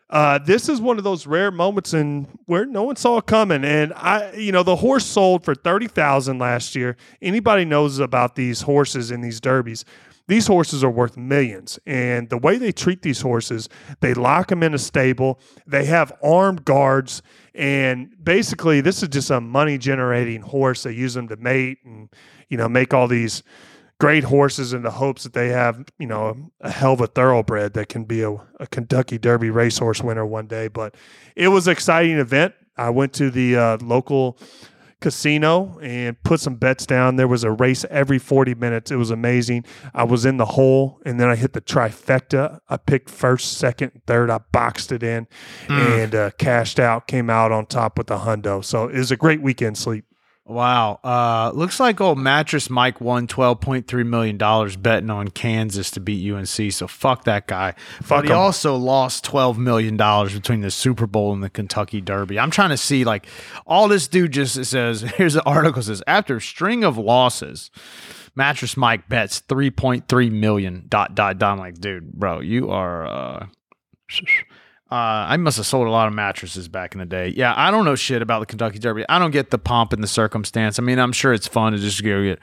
[0.09, 3.65] uh, this is one of those rare moments in where no one saw it coming.
[3.65, 6.97] And I, you know, the horse sold for thirty thousand last year.
[7.21, 9.85] Anybody knows about these horses in these derbies.
[10.29, 13.69] These horses are worth millions, and the way they treat these horses,
[14.01, 15.39] they lock them in a stable.
[15.67, 17.23] They have armed guards,
[17.55, 20.83] and basically, this is just a money generating horse.
[20.83, 22.09] They use them to mate and
[22.49, 23.45] you know make all these
[23.99, 27.73] great horses in the hopes that they have, you know, a, hell of a thoroughbred
[27.75, 30.69] that can be a, a, Kentucky Derby racehorse winner one day.
[30.69, 30.95] But
[31.35, 32.55] it was an exciting event.
[32.77, 34.39] I went to the uh, local
[35.01, 37.17] casino and put some bets down.
[37.17, 38.91] There was a race every 40 minutes.
[38.91, 39.65] It was amazing.
[39.95, 42.61] I was in the hole and then I hit the trifecta.
[42.69, 44.31] I picked first, second, third.
[44.31, 45.27] I boxed it in
[45.67, 46.03] mm.
[46.03, 48.65] and uh, cashed out, came out on top with the hundo.
[48.65, 50.05] So it was a great weekend sleep.
[50.49, 51.01] Wow.
[51.03, 55.91] Uh, looks like old mattress Mike won twelve point three million dollars betting on Kansas
[55.93, 56.73] to beat UNC.
[56.73, 57.75] So fuck that guy.
[58.01, 58.39] Fuck but he him.
[58.39, 62.39] also lost twelve million dollars between the Super Bowl and the Kentucky Derby.
[62.39, 63.27] I'm trying to see like
[63.67, 65.01] all this dude just says.
[65.17, 67.71] Here's the article says after a string of losses.
[68.37, 71.55] Mattress Mike bets 3.3 million dot dot dot.
[71.55, 73.47] I'm like, dude, bro, you are uh
[74.91, 74.95] uh,
[75.29, 77.29] I must have sold a lot of mattresses back in the day.
[77.37, 79.05] Yeah, I don't know shit about the Kentucky Derby.
[79.09, 80.79] I don't get the pomp and the circumstance.
[80.79, 82.39] I mean, I'm sure it's fun to just go get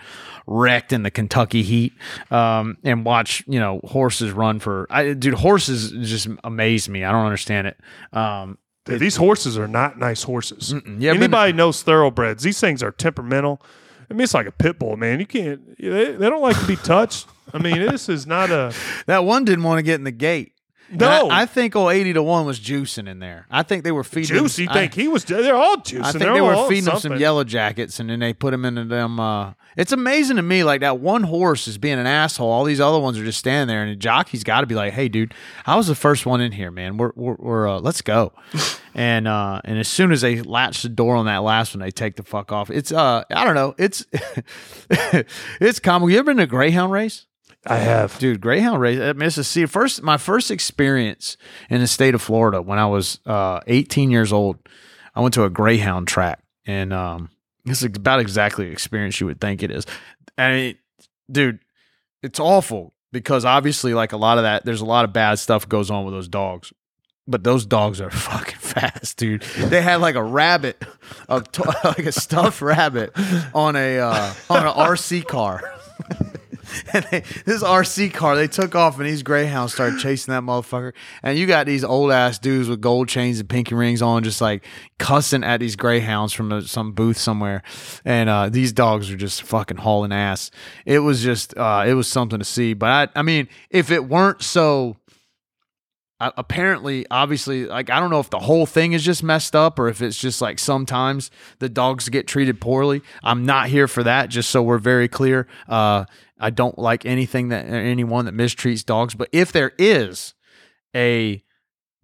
[0.45, 1.93] wrecked in the Kentucky heat
[2.32, 4.88] um, and watch, you know, horses run for.
[4.89, 7.06] I, dude, horses just amaze me.
[7.06, 7.77] I don't understand it.
[8.12, 10.73] Um, Dude, these horses are not nice horses.
[10.97, 12.43] Yeah, anybody knows thoroughbreds.
[12.43, 13.62] These things are temperamental.
[14.10, 15.21] I mean, it's like a pit bull, man.
[15.21, 15.77] You can't.
[15.77, 17.27] They, they don't like to be touched.
[17.53, 18.73] I mean, this is not a.
[19.06, 20.51] that one didn't want to get in the gate.
[20.91, 23.48] No, I, I, think oh 80 to one was juicing in there.
[23.50, 24.60] I think they were feeding juice.
[24.60, 25.24] You think he was?
[25.26, 26.04] They're all juicing.
[26.04, 28.65] I think they're they were feeding him some yellow jackets, and then they put him
[28.65, 29.19] into them.
[29.19, 32.50] Uh, it's amazing to me, like that one horse is being an asshole.
[32.50, 34.93] All these other ones are just standing there, and the jockey's got to be like,
[34.93, 35.34] "Hey, dude,
[35.65, 36.98] I was the first one in here, man.
[36.98, 38.34] We're we're, we're uh, let's go."
[38.93, 41.91] and uh, and as soon as they latch the door on that last one, they
[41.91, 42.69] take the fuck off.
[42.69, 43.74] It's uh, I don't know.
[43.78, 44.06] It's
[45.60, 46.10] it's comical.
[46.10, 47.26] You ever been to a greyhound race?
[47.65, 48.41] I have, dude.
[48.41, 48.99] Greyhound race.
[48.99, 51.38] at see, first my first experience
[51.69, 54.58] in the state of Florida when I was uh, 18 years old.
[55.15, 57.30] I went to a Greyhound track, and um,
[57.65, 59.86] this is about exactly the experience you would think it is.
[60.38, 60.78] I mean,
[61.32, 61.60] dude,
[62.21, 65.69] it's awful because obviously, like a lot of that, there's a lot of bad stuff
[65.69, 66.73] goes on with those dogs.
[67.26, 69.43] But those dogs are fucking fast, dude.
[69.58, 70.84] They had like a rabbit,
[71.30, 71.36] a
[71.86, 73.13] like a stuffed rabbit
[73.54, 75.62] on a uh, on an RC car.
[76.93, 80.93] and they, this RC car, they took off, and these Greyhounds started chasing that motherfucker.
[81.21, 84.41] And you got these old ass dudes with gold chains and pinky rings on, just
[84.41, 84.65] like
[84.99, 87.63] cussing at these Greyhounds from a, some booth somewhere.
[88.05, 90.51] And uh, these dogs are just fucking hauling ass.
[90.86, 92.73] It was just, uh, it was something to see.
[92.73, 94.97] But I, I mean, if it weren't so
[96.38, 99.88] apparently obviously like i don't know if the whole thing is just messed up or
[99.88, 104.29] if it's just like sometimes the dogs get treated poorly i'm not here for that
[104.29, 106.05] just so we're very clear uh,
[106.43, 110.34] i don't like anything that anyone that mistreats dogs but if there is
[110.95, 111.43] a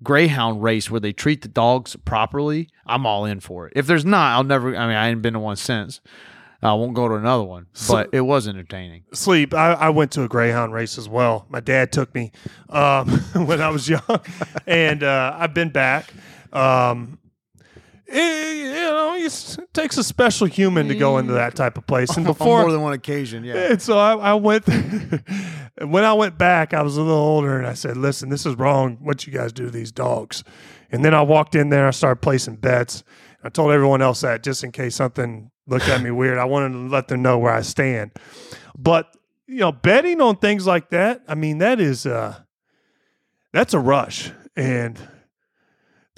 [0.02, 4.06] greyhound race where they treat the dogs properly i'm all in for it if there's
[4.06, 6.02] not i'll never i mean i ain't been to one since
[6.62, 9.04] I won't go to another one, but it was entertaining.
[9.14, 9.54] Sleep.
[9.54, 11.46] I, I, went to a greyhound race as well.
[11.48, 12.34] My dad took me
[12.68, 14.20] um, when I was young,
[14.68, 16.12] and uh, I've been back.
[16.52, 17.19] Um,
[18.12, 22.16] it, you know, it takes a special human to go into that type of place.
[22.18, 23.72] And before on more than one occasion, yeah.
[23.72, 24.68] And so I, I went.
[25.82, 28.56] when I went back, I was a little older, and I said, "Listen, this is
[28.56, 28.98] wrong.
[29.02, 30.44] What you guys do to these dogs."
[30.92, 31.88] And then I walked in there.
[31.88, 33.04] I started placing bets.
[33.44, 36.38] I told everyone else that just in case something looked at me weird.
[36.38, 38.12] I wanted to let them know where I stand.
[38.78, 39.16] But
[39.48, 42.40] you know, betting on things like that, I mean, that is uh
[43.54, 44.32] that's a rush.
[44.56, 45.00] And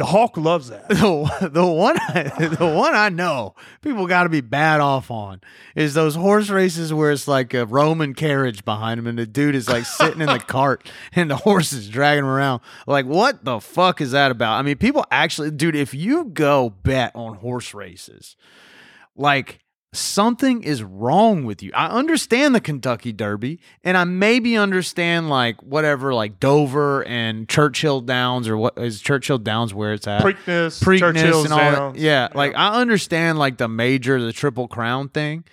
[0.02, 0.90] the Hawk loves that.
[1.02, 2.24] The, the one I,
[2.60, 5.42] the one I know people got to be bad off on
[5.76, 9.54] is those horse races where it's like a Roman carriage behind him and the dude
[9.54, 12.62] is like sitting in the cart and the horse is dragging him around.
[12.88, 14.58] Like what the fuck is that about?
[14.58, 18.36] I mean, people actually dude, if you go bet on horse races,
[19.16, 19.61] like
[19.94, 21.72] something is wrong with you.
[21.74, 28.00] I understand the Kentucky Derby and I maybe understand like whatever like Dover and Churchill
[28.02, 31.96] Downs or what is Churchill Downs where it's at Preakness, Preakness and all Downs.
[31.96, 32.02] that.
[32.02, 35.44] Yeah, yeah, like I understand like the major the Triple Crown thing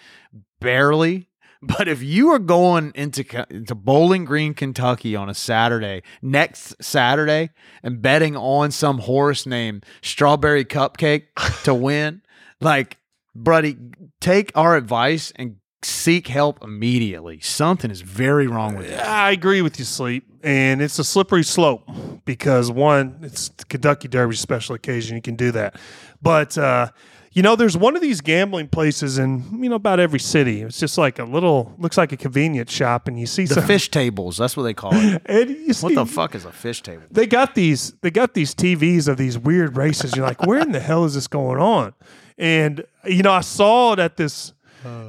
[0.61, 1.29] barely.
[1.61, 7.51] But if you are going into into Bowling Green, Kentucky on a Saturday, next Saturday,
[7.83, 11.25] and betting on some horse named Strawberry Cupcake
[11.65, 12.23] to win,
[12.61, 12.99] like
[13.45, 13.77] buddy,
[14.21, 17.41] take our advice and seek help immediately.
[17.41, 18.97] Something is very wrong with you.
[18.97, 20.25] I agree with you, Sleep.
[20.43, 21.89] And it's a slippery slope
[22.25, 25.17] because one, it's the Kentucky Derby special occasion.
[25.17, 25.77] You can do that.
[26.23, 26.91] But, uh,
[27.33, 30.63] you know, there's one of these gambling places in, you know, about every city.
[30.63, 33.65] It's just like a little, looks like a convenience shop, and you see the some,
[33.65, 34.39] fish tables.
[34.39, 35.23] That's what they call it.
[35.27, 37.05] and you see, what the fuck is a fish table?
[37.11, 40.17] They got these, they got these TVs of these weird races.
[40.17, 41.95] You're like, where in the hell is this going on?
[42.39, 44.53] And you know, I saw it at this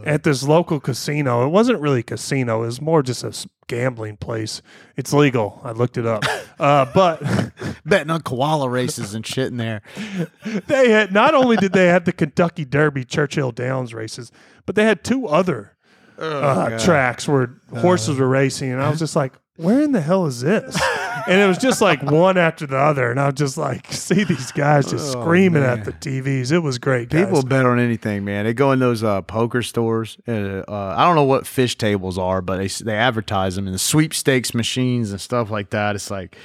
[0.06, 1.46] at this local casino.
[1.46, 3.34] It wasn't really a casino; it was more just a
[3.68, 4.62] gambling place.
[4.98, 5.62] It's legal.
[5.64, 6.24] I looked it up,
[6.60, 7.22] uh, but
[7.86, 9.82] Betting on koala races and shit in there.
[10.68, 14.32] they had not only did they have the Kentucky Derby Churchill Downs races,
[14.66, 15.76] but they had two other
[16.18, 20.26] uh, tracks where horses were racing, and I was just like, "Where in the hell
[20.26, 20.80] is this?"
[21.28, 24.24] and it was just like one after the other, and I was just like, "See
[24.24, 25.80] these guys just Oh, screaming man.
[25.80, 27.10] at the TVs." It was great.
[27.10, 27.26] Guys.
[27.26, 28.46] People bet on anything, man.
[28.46, 30.18] They go in those uh, poker stores.
[30.28, 33.74] Uh, uh, I don't know what fish tables are, but they they advertise them in
[33.74, 35.96] the sweepstakes machines and stuff like that.
[35.96, 36.38] It's like,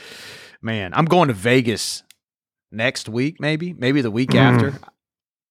[0.61, 2.03] man, I'm going to Vegas
[2.72, 4.74] next week, maybe, maybe the week after.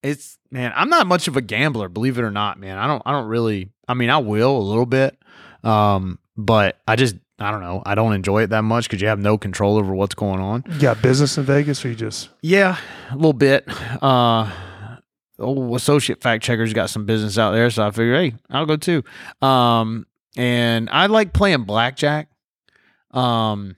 [0.02, 2.78] It's man, I'm not much of a gambler, believe it or not, man.
[2.78, 3.70] I don't, I don't really.
[3.88, 5.18] I mean, I will a little bit,
[5.64, 7.82] um, but I just, I don't know.
[7.86, 10.64] I don't enjoy it that much because you have no control over what's going on.
[10.70, 12.78] you got business in Vegas, or you just Yeah,
[13.12, 13.66] a little bit.
[14.04, 14.52] Uh
[15.40, 18.76] old associate fact checker's got some business out there, so I figure, hey, I'll go
[18.78, 19.04] too.
[19.46, 20.06] Um
[20.38, 22.30] and I like playing blackjack.
[23.12, 23.76] Um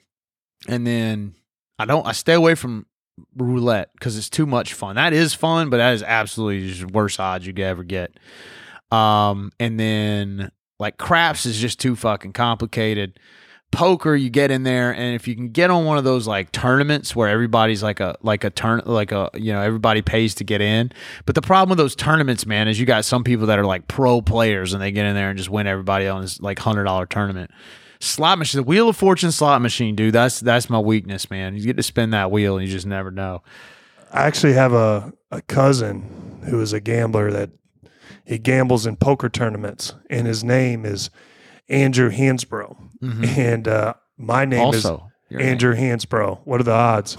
[0.67, 1.35] and then
[1.79, 2.85] I don't I stay away from
[3.37, 4.97] roulette because it's too much fun.
[4.97, 8.11] That is fun, but that is absolutely just worst odds you could ever get.
[8.91, 13.17] Um and then like craps is just too fucking complicated
[13.75, 16.49] poker you get in there and if you can get on one of those like
[16.53, 20.45] tournaments where everybody's like a like a turn like a you know everybody pays to
[20.45, 20.93] get in.
[21.25, 23.89] But the problem with those tournaments man is you got some people that are like
[23.89, 26.85] pro players and they get in there and just win everybody on this like hundred
[26.85, 27.51] dollar tournament.
[27.99, 31.57] Slot machine the wheel of fortune slot machine dude that's that's my weakness man.
[31.57, 33.43] You get to spin that wheel and you just never know.
[34.09, 37.49] I actually have a, a cousin who is a gambler that
[38.23, 41.09] he gambles in poker tournaments, and his name is
[41.69, 42.75] Andrew Hansbrough.
[43.37, 44.65] And uh, my name Mm-hmm.
[44.67, 46.39] also is Andrew Hansbrough.
[46.45, 47.17] What are the odds?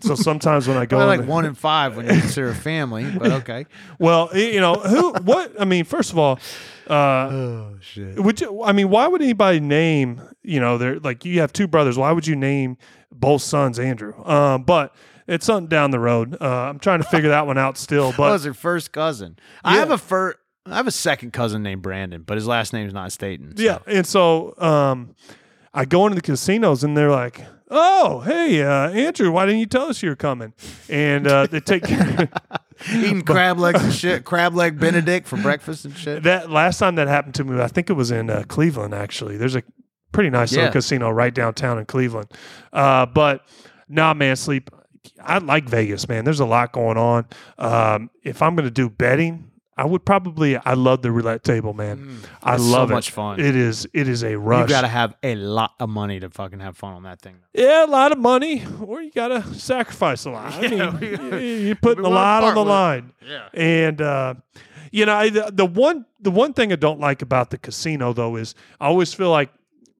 [0.00, 3.30] so sometimes when I go, like one in five when you consider a family but
[3.42, 3.66] okay
[3.98, 5.12] well, you know who?
[5.22, 5.52] What?
[5.60, 6.38] I mean, first of all,
[6.88, 8.62] uh, oh shit would you?
[8.62, 10.20] I mean, why would anybody name?
[10.42, 11.96] You know, they're like you have two brothers.
[11.96, 12.76] Why would you name
[13.12, 14.14] both sons Andrew?
[14.24, 14.94] Um, but
[15.26, 16.36] it's something down the road.
[16.40, 18.10] Uh, I'm trying to figure that one out still.
[18.10, 19.36] That But was her first cousin.
[19.62, 20.34] I have a fir-
[20.66, 23.56] I have a second cousin named Brandon, but his last name's not Staten.
[23.56, 25.14] so- Yeah, and so um,
[25.74, 29.66] I go into the casinos and they're like, "Oh, hey, uh, Andrew, why didn't you
[29.66, 30.54] tell us you were coming?"
[30.88, 31.84] And uh, they take
[32.92, 36.22] eating crab legs and shit, crab leg Benedict for breakfast and shit.
[36.22, 38.94] that last time that happened to me, I think it was in uh, Cleveland.
[38.94, 39.62] Actually, there's a
[40.12, 40.60] pretty nice Yeah.
[40.60, 42.30] little casino right downtown in Cleveland.
[42.72, 43.42] Uh, but
[43.88, 44.70] nah, man, sleep.
[45.22, 46.24] I like Vegas, man.
[46.24, 47.26] There's a lot going on.
[47.58, 50.56] Um, if I'm going to do betting, I would probably.
[50.56, 52.20] I love the roulette table, man.
[52.42, 52.94] I It's so love it.
[52.94, 53.40] much fun.
[53.40, 53.88] It is.
[53.92, 54.68] It is a rush.
[54.68, 57.36] You got to have a lot of money to fucking have fun on that thing.
[57.52, 60.52] Yeah, a lot of money, or you got to sacrifice a lot.
[60.52, 62.64] I Yeah, mean, you- you're putting a lot on the it.
[62.64, 63.12] line.
[63.26, 63.48] Yeah.
[63.52, 64.34] And uh,
[64.92, 68.12] you know, I, the, the one the one thing I don't like about the casino
[68.12, 69.50] though is I always feel like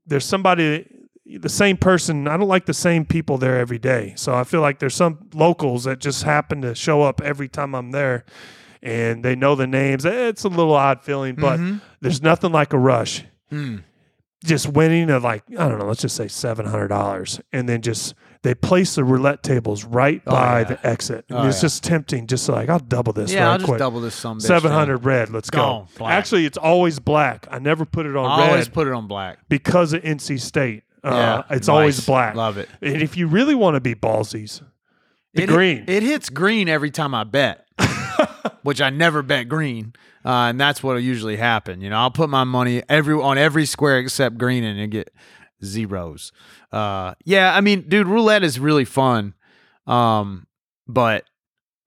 [0.06, 0.86] there's somebody
[1.26, 2.28] the same person.
[2.28, 4.12] I don't like the same people there every day.
[4.16, 7.74] So I feel like there's some locals that just happen to show up every time
[7.74, 8.24] I'm there.
[8.84, 10.04] And they know the names.
[10.04, 11.80] It's a little odd feeling, but Mhm.
[12.02, 13.82] there's nothing like a rush Mm.
[14.44, 17.80] just winning at like I don't know, let's just say seven hundred dollars, and then
[17.80, 20.64] just they place the roulette tables right Oh, by yeah.
[20.64, 21.24] the exit.
[21.30, 21.60] Oh, it's yeah.
[21.62, 22.26] just tempting.
[22.26, 23.32] Just like I'll double this.
[23.32, 25.30] Yeah, I'll just double this some Seven hundred red.
[25.30, 25.88] Let's go.
[25.96, 26.12] Black.
[26.12, 27.46] Actually, it's always black.
[27.50, 29.38] I never put it on I red always put it on black.
[29.48, 30.82] because of NC State.
[31.02, 32.34] Uh, yeah, it's always black.
[32.34, 32.68] Love it.
[32.82, 34.62] And if you really want to be ballsies,
[35.34, 35.84] the it, green.
[35.86, 37.63] It hits green every time I bet,
[38.62, 39.92] which I never bet green,
[40.24, 41.80] uh, and that's what'll usually happen.
[41.80, 45.10] You know, I'll put my money every on every square except green, and get
[45.62, 46.32] zeros.
[46.72, 49.34] Uh, yeah, I mean, dude, roulette is really fun,
[49.86, 50.46] um,
[50.86, 51.24] but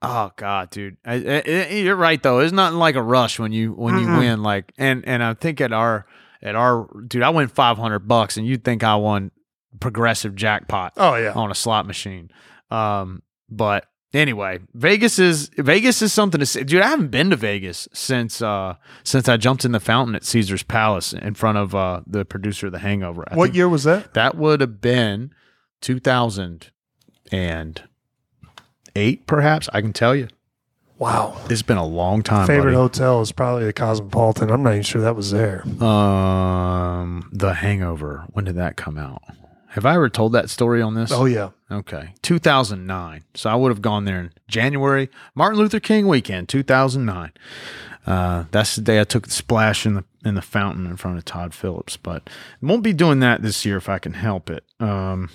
[0.02, 2.40] oh god, dude, I, I- I- you're right though.
[2.40, 4.20] It's nothing like a rush when you when you Mm-mm.
[4.20, 4.44] win.
[4.44, 6.06] Like, and and I think at our
[6.42, 9.32] at our dude, I win five hundred bucks, and you'd think I won
[9.80, 11.34] progressive jackpot oh yeah.
[11.34, 12.32] on a slot machine.
[12.72, 13.86] Um, but
[14.18, 16.64] anyway, Vegas is Vegas is something to see.
[16.64, 20.24] Dude, I haven't been to Vegas since uh since I jumped in the fountain at
[20.26, 23.24] Caesar's Palace in front of uh the producer of The Hangover.
[23.30, 24.14] I What year was that?
[24.14, 25.34] That would have been
[25.82, 26.72] two thousand
[27.32, 27.84] and
[28.96, 29.70] eight, perhaps.
[29.74, 30.28] I can tell you.
[31.00, 31.38] Wow.
[31.48, 32.48] It's been a long time.
[32.48, 32.76] Favorite buddy.
[32.76, 34.50] hotel is probably the Cosmopolitan.
[34.50, 35.62] I'm not even sure that was there.
[35.84, 38.26] Um, The Hangover.
[38.34, 39.22] When did that come out?
[39.78, 41.12] Have I ever told that story on this?
[41.12, 41.52] Oh yeah.
[41.70, 42.16] Okay.
[42.24, 43.24] 2009.
[43.36, 47.32] So I would have gone there in January, Martin Luther King weekend, 2009.
[48.08, 51.20] Uh, that's the day I took the splash in the in the fountain in front
[51.20, 52.28] of Todd Phillips, but
[52.60, 54.64] won't be doing that this year if I can help it.
[54.80, 55.30] Um,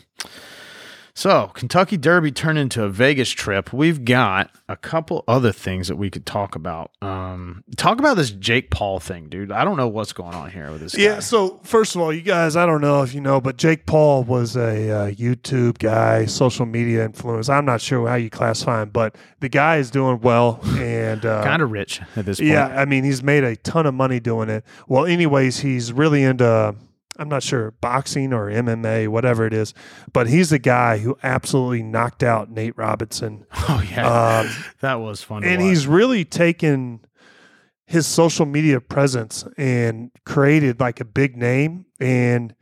[1.15, 3.71] So, Kentucky Derby turned into a Vegas trip.
[3.73, 6.91] We've got a couple other things that we could talk about.
[7.03, 9.53] Um, talk about this Jake Paul thing, dude.
[9.53, 10.97] I don't know what's going on here with this.
[10.97, 11.15] Yeah.
[11.15, 11.21] guy.
[11.21, 14.25] So first of all, you guys, I don't know if you know, but Jake Paul
[14.25, 17.51] was a uh, YouTube guy, social media influence.
[17.51, 21.45] I'm not sure how you classify him, but the guy is doing well and uh,
[21.45, 22.51] kind of rich at this point.
[22.51, 24.65] Yeah, I mean, he's made a ton of money doing it.
[24.89, 26.75] Well, anyways, he's really into.
[27.19, 29.75] I'm not sure boxing or MMA, whatever it is,
[30.13, 34.51] but he's the guy who absolutely knocked out Nate Robinson, Oh yeah, um,
[34.81, 35.45] that was fun.
[35.45, 37.01] and he's really taken
[37.87, 41.85] his social media presence and created like a big name.
[42.01, 42.55] And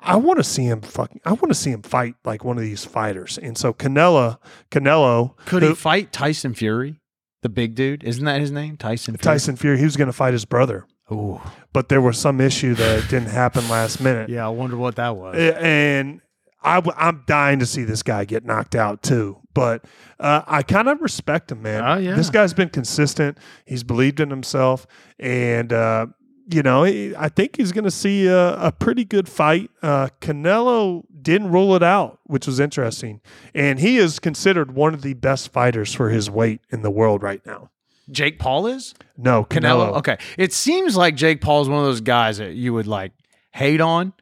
[0.00, 1.20] I want to see him fucking.
[1.26, 3.36] I want to see him fight like one of these fighters.
[3.36, 4.38] And so Canelo,
[4.70, 7.00] Canelo, could who- he fight Tyson Fury,
[7.42, 8.02] the big dude?
[8.04, 9.16] Isn't that his name, Tyson?
[9.18, 9.34] Fury?
[9.34, 10.86] Tyson Fury, he was going to fight his brother.
[11.12, 11.40] Ooh,
[11.72, 14.28] but there was some issue that didn't happen last minute.
[14.28, 14.46] yeah.
[14.46, 15.36] I wonder what that was.
[15.36, 16.20] And
[16.62, 19.38] I, w- I'm dying to see this guy get knocked out too.
[19.52, 19.84] But
[20.20, 21.82] uh, I kind of respect him, man.
[21.84, 22.14] Oh, yeah.
[22.14, 23.38] This guy's been consistent.
[23.64, 24.86] He's believed in himself.
[25.18, 26.06] And, uh,
[26.48, 29.70] you know, he- I think he's going to see a, a pretty good fight.
[29.82, 33.20] Uh, Canelo didn't rule it out, which was interesting.
[33.54, 37.22] And he is considered one of the best fighters for his weight in the world
[37.22, 37.70] right now.
[38.10, 38.94] Jake Paul is.
[39.16, 39.90] No, Canelo.
[39.92, 39.96] Canelo.
[39.98, 40.16] Okay.
[40.38, 43.12] It seems like Jake Paul is one of those guys that you would like
[43.52, 44.12] hate on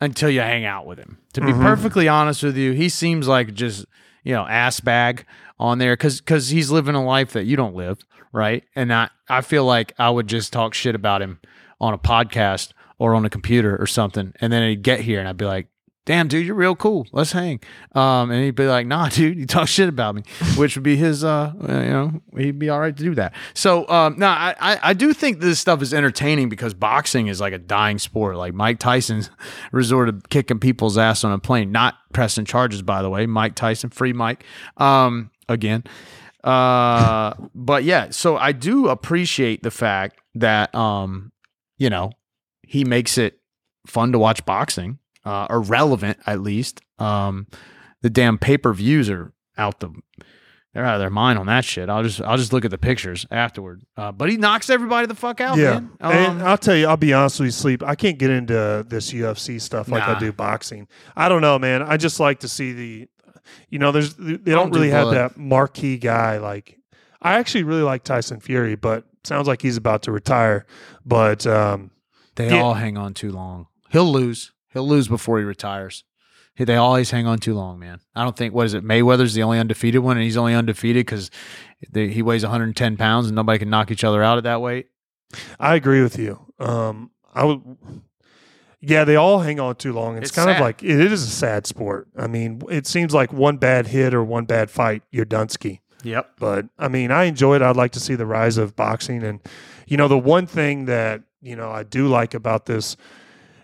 [0.00, 1.18] until you hang out with him.
[1.34, 1.62] To be Mhm.
[1.62, 3.84] perfectly honest with you, he seems like just,
[4.24, 5.24] you know, ass bag
[5.58, 7.98] on there cuz cuz he's living a life that you don't live,
[8.32, 8.62] right?
[8.76, 11.40] And I I feel like I would just talk shit about him
[11.80, 15.28] on a podcast or on a computer or something and then he'd get here and
[15.28, 15.66] I'd be like
[16.08, 17.06] Damn, dude, you're real cool.
[17.12, 17.60] Let's hang.
[17.92, 20.22] Um, and he'd be like, "Nah, dude, you talk shit about me,"
[20.56, 21.22] which would be his.
[21.22, 23.34] Uh, you know, he'd be all right to do that.
[23.52, 27.58] So, um, I, I do think this stuff is entertaining because boxing is like a
[27.58, 28.36] dying sport.
[28.36, 29.28] Like Mike Tyson's
[29.70, 33.26] resorted to kicking people's ass on a plane, not pressing charges, by the way.
[33.26, 34.44] Mike Tyson, free Mike,
[34.78, 35.84] um, again.
[36.42, 41.32] Uh, but yeah, so I do appreciate the fact that, um,
[41.76, 42.12] you know,
[42.62, 43.40] he makes it
[43.86, 46.80] fun to watch boxing uh, or relevant at least.
[46.98, 47.46] Um,
[48.02, 49.92] the damn pay per views are out the
[50.74, 51.88] they're out of their mind on that shit.
[51.88, 53.82] I'll just I'll just look at the pictures afterward.
[53.96, 55.90] Uh, but he knocks everybody the fuck out, Yeah, man.
[56.00, 57.82] and Um, I'll tell you, I'll be honest with you, sleep.
[57.82, 60.16] I can't get into this UFC stuff like Nah.
[60.16, 60.86] I do boxing.
[61.16, 61.82] I don't know, man.
[61.82, 63.08] I just like to see the,
[63.68, 66.38] you know, there's they don't, don't do really have that marquee guy.
[66.38, 66.78] Like,
[67.20, 70.64] I actually really like Tyson Fury, but sounds like he's about to retire.
[71.04, 71.90] But um,
[72.36, 72.62] they yeah.
[72.62, 73.66] all hang on too long.
[73.90, 74.52] He'll lose.
[74.78, 76.04] He'll lose before he retires.
[76.56, 78.00] They always hang on too long, man.
[78.14, 78.84] I don't think what is it?
[78.84, 81.30] Mayweather's the only undefeated one, and he's only undefeated because
[81.92, 84.86] he weighs 110 pounds, and nobody can knock each other out at that weight.
[85.60, 86.52] I agree with you.
[86.60, 87.60] Um, I would.
[88.80, 90.16] Yeah, they all hang on too long.
[90.16, 90.62] It's, It's kind of sad.
[90.62, 92.08] like it is a sad sport.
[92.16, 95.80] I mean, it seems like one bad hit or one bad fight, you're Dunsky.
[96.04, 96.30] Yep.
[96.38, 97.62] But I mean, I enjoy it.
[97.62, 99.24] I'd like to see the rise of boxing.
[99.24, 99.40] And,
[99.88, 102.96] you know, the one thing that, you know, I do like about this,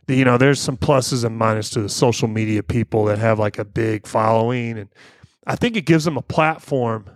[0.09, 3.59] you know, there's some pluses and minuses to the social media people that have like
[3.59, 4.79] a big following.
[4.79, 4.89] And
[5.47, 7.09] I think it gives them a platform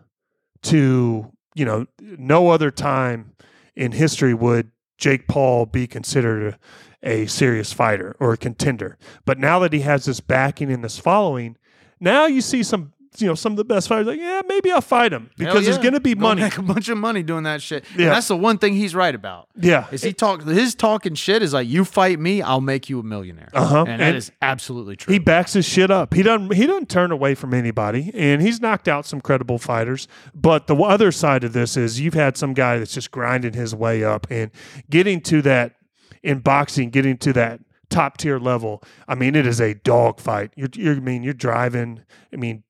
[0.63, 3.33] to, you know, no other time
[3.77, 6.59] in history would Jake Paul be considered
[7.03, 8.99] a, a serious fighter or a contender.
[9.25, 11.57] But now that he has this backing and this following,
[12.01, 14.81] now you see some, you know, some of the best fighters like, yeah, maybe I'll
[14.81, 16.43] fight him because Hell there's going to be Gonna money.
[16.43, 17.85] Make a bunch of money doing that shit.
[17.97, 18.07] Yeah.
[18.07, 19.49] And that's the one thing he's right about.
[19.57, 19.87] Yeah.
[19.91, 23.03] Is he talk his talking shit is like you fight me, I'll make you a
[23.03, 23.49] millionaire.
[23.53, 23.85] Uh-huh.
[23.89, 25.13] And that And is absolutely true.
[25.13, 26.15] He backs his shit up.
[26.15, 26.53] He doesn't.
[26.53, 30.09] He doesn't turn away from anybody, and he's knocked out some credible fighters.
[30.35, 33.75] But the other side of this is you've had some guy that's just grinding his
[33.75, 34.51] way up and
[34.91, 35.75] getting to that
[36.23, 38.83] in boxing, getting to that top tier level.
[39.07, 40.53] I mean, it is a dog fight.
[40.57, 42.03] You're, you're I mean, you're driving.
[42.33, 42.65] I mean,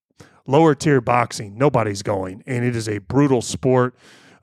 [0.49, 3.95] lower tier boxing, nobody's going, and it is a brutal sport.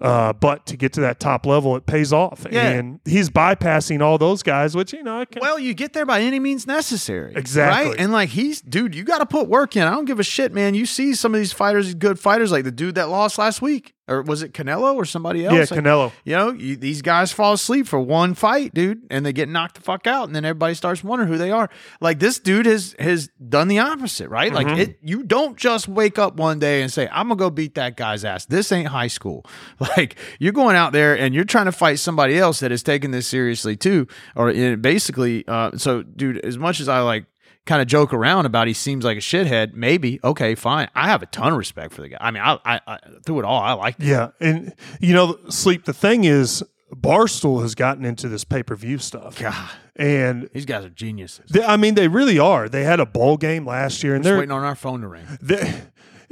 [0.02, 2.68] Uh, but to get to that top level, it pays off, Yeah.
[2.70, 6.06] and he's bypassing all those guys, which you know, I can, well, you get there
[6.06, 7.34] by any means necessary.
[7.34, 7.92] Exactly.
[7.92, 8.00] Right?
[8.00, 9.84] And like he's dude, you gotta put work in.
[9.84, 10.76] I don't give a shit, man.
[10.76, 13.94] You see some of these fighters, good fighters, like the dude that lost last week.
[14.08, 15.54] Or was it Canelo or somebody else?
[15.56, 16.12] yeah, Like, Canelo.
[16.24, 19.76] You know, you, these guys fall asleep for one fight, dude, and they get knocked
[19.76, 21.70] the fuck out, and then everybody starts wondering who they are.
[22.00, 24.54] Like this dude has has done the opposite, right?
[24.54, 24.80] Like Mm-hmm.
[24.80, 27.98] it, you don't just wake up one day and say, "I'm gonna go beat that
[27.98, 29.46] guy's ass." This ain't high school.
[29.80, 33.12] Like you're going out there and you're trying to fight somebody else that is taking
[33.12, 35.48] this seriously too, or basically.
[35.48, 37.26] Uh, so, dude, as much as I like
[37.66, 40.88] kind of joke around about he seems like a shithead, maybe okay, fine.
[40.96, 42.18] I have a ton of respect for the guy.
[42.22, 43.96] I mean, I, I, I through it all, I like.
[44.00, 45.86] Yeah, and you know, sleep.
[45.86, 46.64] The thing is,
[46.94, 51.50] Barstool has gotten into this pay per view stuff, God, and these guys are geniuses.
[51.50, 52.70] they, I mean they really are.
[52.70, 55.08] They had a bowl game last year, and Just they're waiting on our phone to
[55.08, 55.26] ring.
[55.42, 55.82] they-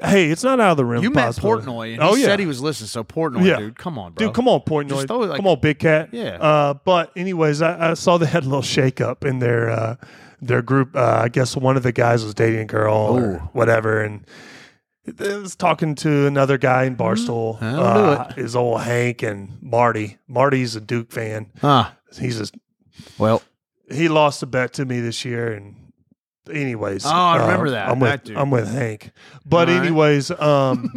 [0.04, 1.04] hey, it's not out of the realm.
[1.04, 1.34] You met.
[1.36, 2.88] Portnoy, and oh he yeah, said he was listening.
[2.88, 3.58] So Portnoy, Yeah.
[3.58, 4.28] dude, come on, bro.
[4.28, 4.90] Dude, come on, Portnoy.
[4.90, 6.10] Just throw it like- come on, Big Cat.
[6.12, 6.38] Yeah.
[6.40, 9.96] Uh, but anyways, I, I saw they had a little shakeup in their uh,
[10.48, 10.96] their group.
[10.96, 14.26] Uh, I guess one of the guys was dating a girl or whatever, and
[15.20, 17.60] was talking to another guy in Barstool.
[17.60, 17.76] Mm-hmm.
[17.76, 20.18] That'll do uh, His old Hank and Marty.
[20.28, 21.52] Marty's a Duke fan.
[21.62, 22.56] Ah, He's just
[23.18, 23.42] well,
[23.92, 25.76] he lost a bet to me this year, and
[26.50, 27.90] anyways, Oh, I uh, remember that.
[27.90, 28.38] I'm with That.
[28.38, 29.12] I'm with Hank,
[29.46, 29.78] but right.
[29.82, 30.94] anyways, um,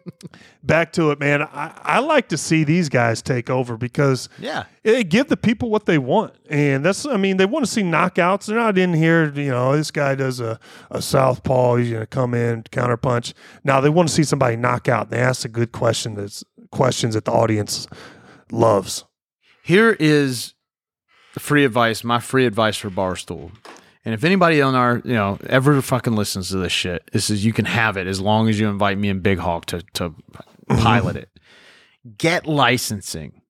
[0.66, 1.42] back to it, man.
[1.42, 4.64] I, I like to see these guys take over because yeah.
[4.82, 7.82] they give the people what they want, and that's I mean they want to see
[7.82, 8.46] knockouts.
[8.46, 9.76] They're not in here, you know.
[9.76, 10.58] This guy does a
[10.90, 11.76] a southpaw.
[11.76, 13.32] He's gonna come in counterpunch.
[13.64, 15.10] Now they want to see somebody knock out.
[15.10, 16.14] They ask a good question.
[16.14, 17.86] That's questions that the audience
[18.50, 19.04] loves.
[19.62, 20.54] Here is
[21.38, 22.04] free advice.
[22.04, 23.52] My free advice for Barstool.
[24.06, 27.44] And if anybody on our, you know, ever fucking listens to this shit, this is
[27.44, 30.14] you can have it as long as you invite me and Big Hawk to to
[30.68, 31.28] pilot it.
[32.16, 33.42] Get licensing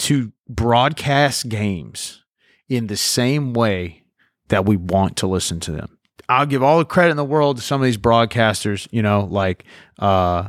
[0.00, 2.24] to broadcast games
[2.68, 4.02] in the same way
[4.48, 5.96] that we want to listen to them.
[6.28, 9.28] I'll give all the credit in the world to some of these broadcasters, you know,
[9.30, 9.64] like
[10.00, 10.48] uh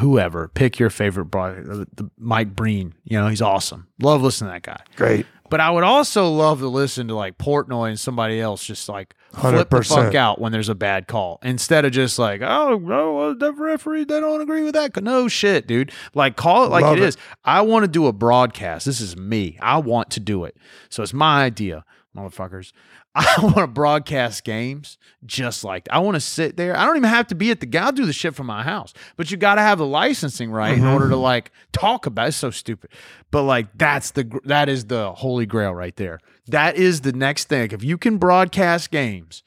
[0.00, 0.48] whoever.
[0.48, 3.88] Pick your favorite broad the Mike Breen, you know, he's awesome.
[4.02, 4.84] Love listening to that guy.
[4.96, 5.24] Great.
[5.52, 9.14] But I would also love to listen to like Portnoy and somebody else just like
[9.34, 9.86] flip the 100%.
[9.86, 13.52] fuck out when there's a bad call instead of just like, oh, no, well, the
[13.52, 15.02] referee, they don't agree with that.
[15.02, 15.92] No shit, dude.
[16.14, 17.06] Like, call it like it it.
[17.06, 17.18] is.
[17.44, 18.86] I want to do a broadcast.
[18.86, 19.58] This is me.
[19.60, 20.56] I want to do it.
[20.88, 21.84] So it's my idea,
[22.16, 22.72] motherfuckers.
[23.14, 26.76] I want to broadcast games just like I want to sit there.
[26.76, 28.94] I don't even have to be at the I'll do the shit from my house.
[29.16, 32.28] But you got to have the licensing right in order to like talk about.
[32.28, 32.90] It's so stupid.
[33.30, 36.20] But like that's the that is the holy grail right there.
[36.46, 37.70] That is the next thing.
[37.72, 39.42] If you can broadcast games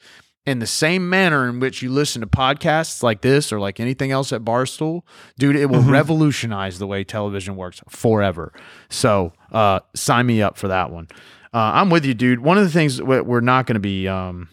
[0.46, 4.12] in the same manner in which you listen to podcasts like this or like anything
[4.12, 5.02] else at Barstool,
[5.40, 8.54] dude, it will revolutionize the way television works forever.
[8.90, 11.08] So uh, sign me up for that one.
[11.56, 12.42] Uh, I'm with you, dude.
[12.42, 14.50] One of the things we- we're not going to be, um,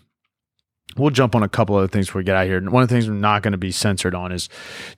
[0.97, 2.61] we'll jump on a couple other things before we get out here.
[2.63, 4.49] One of the things we're not going to be censored on is,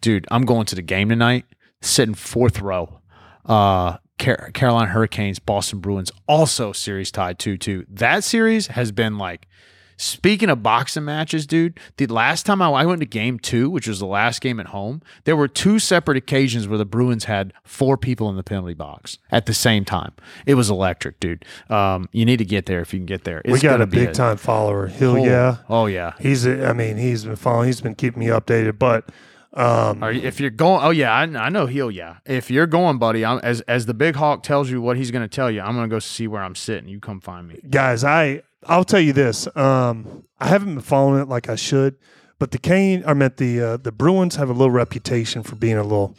[0.03, 1.47] dude, I'm going to the game tonight,
[1.81, 3.01] sitting fourth row.
[3.47, 7.87] Uh, Car- Carolina Hurricanes, Boston Bruins, also series tied 2 2.
[7.89, 9.49] That series has been like,
[9.97, 13.87] Speaking of boxing matches, dude, the last time I, I went to game two, which
[13.87, 17.53] was the last game at home, there were two separate occasions where the Bruins had
[17.63, 20.13] four people in the penalty box at the same time.
[20.47, 21.45] It was electric, dude.
[21.71, 23.41] Um, you need to get there if you can get there.
[23.45, 24.87] It's we got a big time follower.
[24.87, 25.57] Hill, Oh, yeah.
[25.69, 26.15] Oh yeah.
[26.19, 27.67] He's, a, I mean, he's been following.
[27.67, 28.79] He's been keeping me updated.
[28.79, 29.09] But
[29.55, 31.91] um, Are you, if you're going, oh yeah, I, I know he'll.
[31.91, 35.11] Yeah, if you're going, buddy, I'm, as as the big hawk tells you what he's
[35.11, 36.89] going to tell you, I'm going to go see where I'm sitting.
[36.89, 37.61] You come find me.
[37.71, 39.47] guys, I I'll tell you this.
[39.57, 41.97] Um, I haven't been following it like I should,
[42.39, 45.77] but the Kane, I meant the uh, the Bruins have a little reputation for being
[45.77, 46.17] a little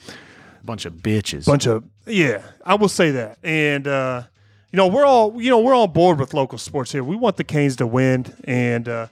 [0.63, 1.45] Bunch of bitches.
[1.45, 2.41] bunch of yeah.
[2.65, 4.23] I will say that, and uh,
[4.71, 7.03] you know we're all you know we're all bored with local sports here.
[7.03, 9.07] We want the Canes to win, and uh,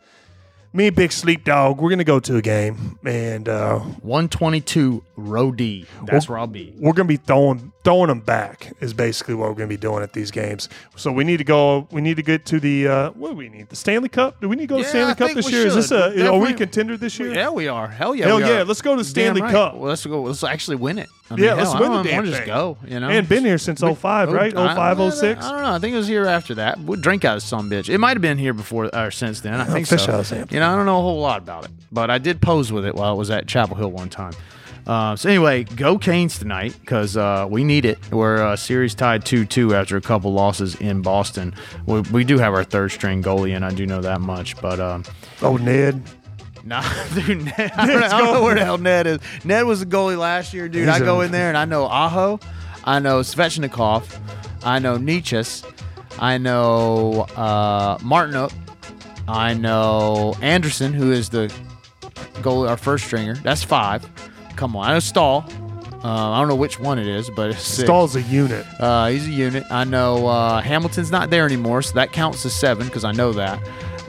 [0.73, 5.51] me and Big Sleep Dog, we're gonna go to a game, and uh, 122 row
[5.51, 5.85] D.
[6.05, 6.73] That's where I'll be.
[6.77, 10.13] we're gonna be throwing throwing them back is basically what we're gonna be doing at
[10.13, 10.69] these games.
[10.95, 11.87] So we need to go.
[11.91, 13.69] We need to get to the uh, what do we need?
[13.69, 14.41] The Stanley Cup?
[14.41, 15.67] Do we need to go to Stanley I Cup this we year?
[15.67, 15.97] Is this should.
[15.97, 16.05] a?
[16.05, 16.53] Are we Definitely.
[16.53, 17.33] contender this year?
[17.33, 17.87] Yeah, we are.
[17.87, 18.25] Hell yeah.
[18.27, 18.65] Hell we yeah, are.
[18.65, 19.51] let's go to the Stanley right.
[19.51, 19.75] Cup.
[19.75, 20.21] Well, let's go.
[20.23, 21.09] Let's actually win it.
[21.29, 22.77] I mean, Yeah, hell, let's win the damn just go.
[22.85, 24.55] You know, And been here since 05, right?
[24.55, 25.43] I- 05, I, 06?
[25.45, 25.73] I don't know.
[25.73, 26.79] I think it was here after that.
[26.79, 27.87] We'll drink out of some bitch.
[27.89, 29.53] It might have been here before or since then.
[29.61, 29.95] I think so.
[29.95, 30.53] out of Hampton.
[30.55, 32.85] You know, I don't know a whole lot about it, but I did pose with
[32.85, 34.33] it while I was at Chapel Hill one time.
[34.85, 37.97] Uh, so anyway, go Canes tonight because uh, we need it.
[38.11, 41.53] We're uh, series tied two two after a couple losses in Boston.
[41.85, 44.59] We, we do have our third string goalie, and I do know that much.
[44.61, 45.03] But um,
[45.41, 46.01] Oh, Ned.
[46.65, 46.81] Nah,
[47.13, 49.19] dude, Ned, I, don't, I don't know where the hell Ned is.
[49.43, 50.87] Ned was the goalie last year, dude.
[50.87, 52.39] He's I go a- in there and I know Aho,
[52.85, 54.05] I know Svechnikov,
[54.63, 55.65] I know Necas,
[56.19, 58.53] I know uh, Martinook,
[59.27, 61.53] I know Andersen, who is the
[62.41, 63.35] goalie, our first stringer.
[63.35, 64.05] That's five.
[64.55, 65.45] Come on, I know Staal.
[66.03, 67.87] Uh, I don't know which one it is, but it's six.
[67.87, 68.65] Staal's a unit.
[68.77, 69.63] Uh, he's a unit.
[69.71, 73.31] I know uh, Hamilton's not there anymore, so that counts as seven because I know
[73.33, 73.59] that.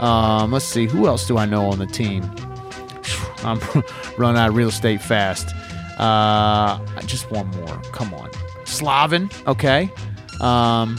[0.01, 2.25] Um, let's see, who else do I know on the team?
[3.45, 3.61] I'm
[4.19, 5.55] running out of real estate fast.
[5.99, 7.81] Uh, just one more.
[7.93, 8.29] Come on,
[8.65, 9.31] Slavin.
[9.47, 9.89] Okay.
[10.41, 10.99] Um,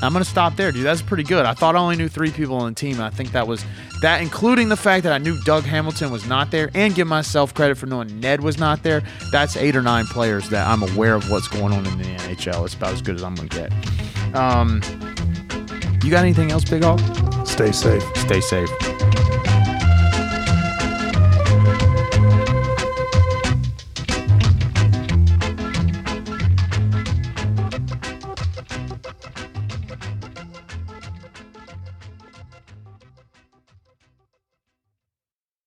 [0.00, 0.84] I'm gonna stop there, dude.
[0.84, 1.44] That's pretty good.
[1.44, 2.94] I thought I only knew three people on the team.
[2.94, 3.64] and I think that was
[4.02, 7.54] that, including the fact that I knew Doug Hamilton was not there, and give myself
[7.54, 9.02] credit for knowing Ned was not there.
[9.32, 12.64] That's eight or nine players that I'm aware of what's going on in the NHL.
[12.64, 13.72] It's about as good as I'm gonna get.
[14.34, 14.82] Um,
[16.02, 17.00] you got anything else, Big Hog?
[17.46, 18.02] Stay safe.
[18.16, 18.93] Stay safe.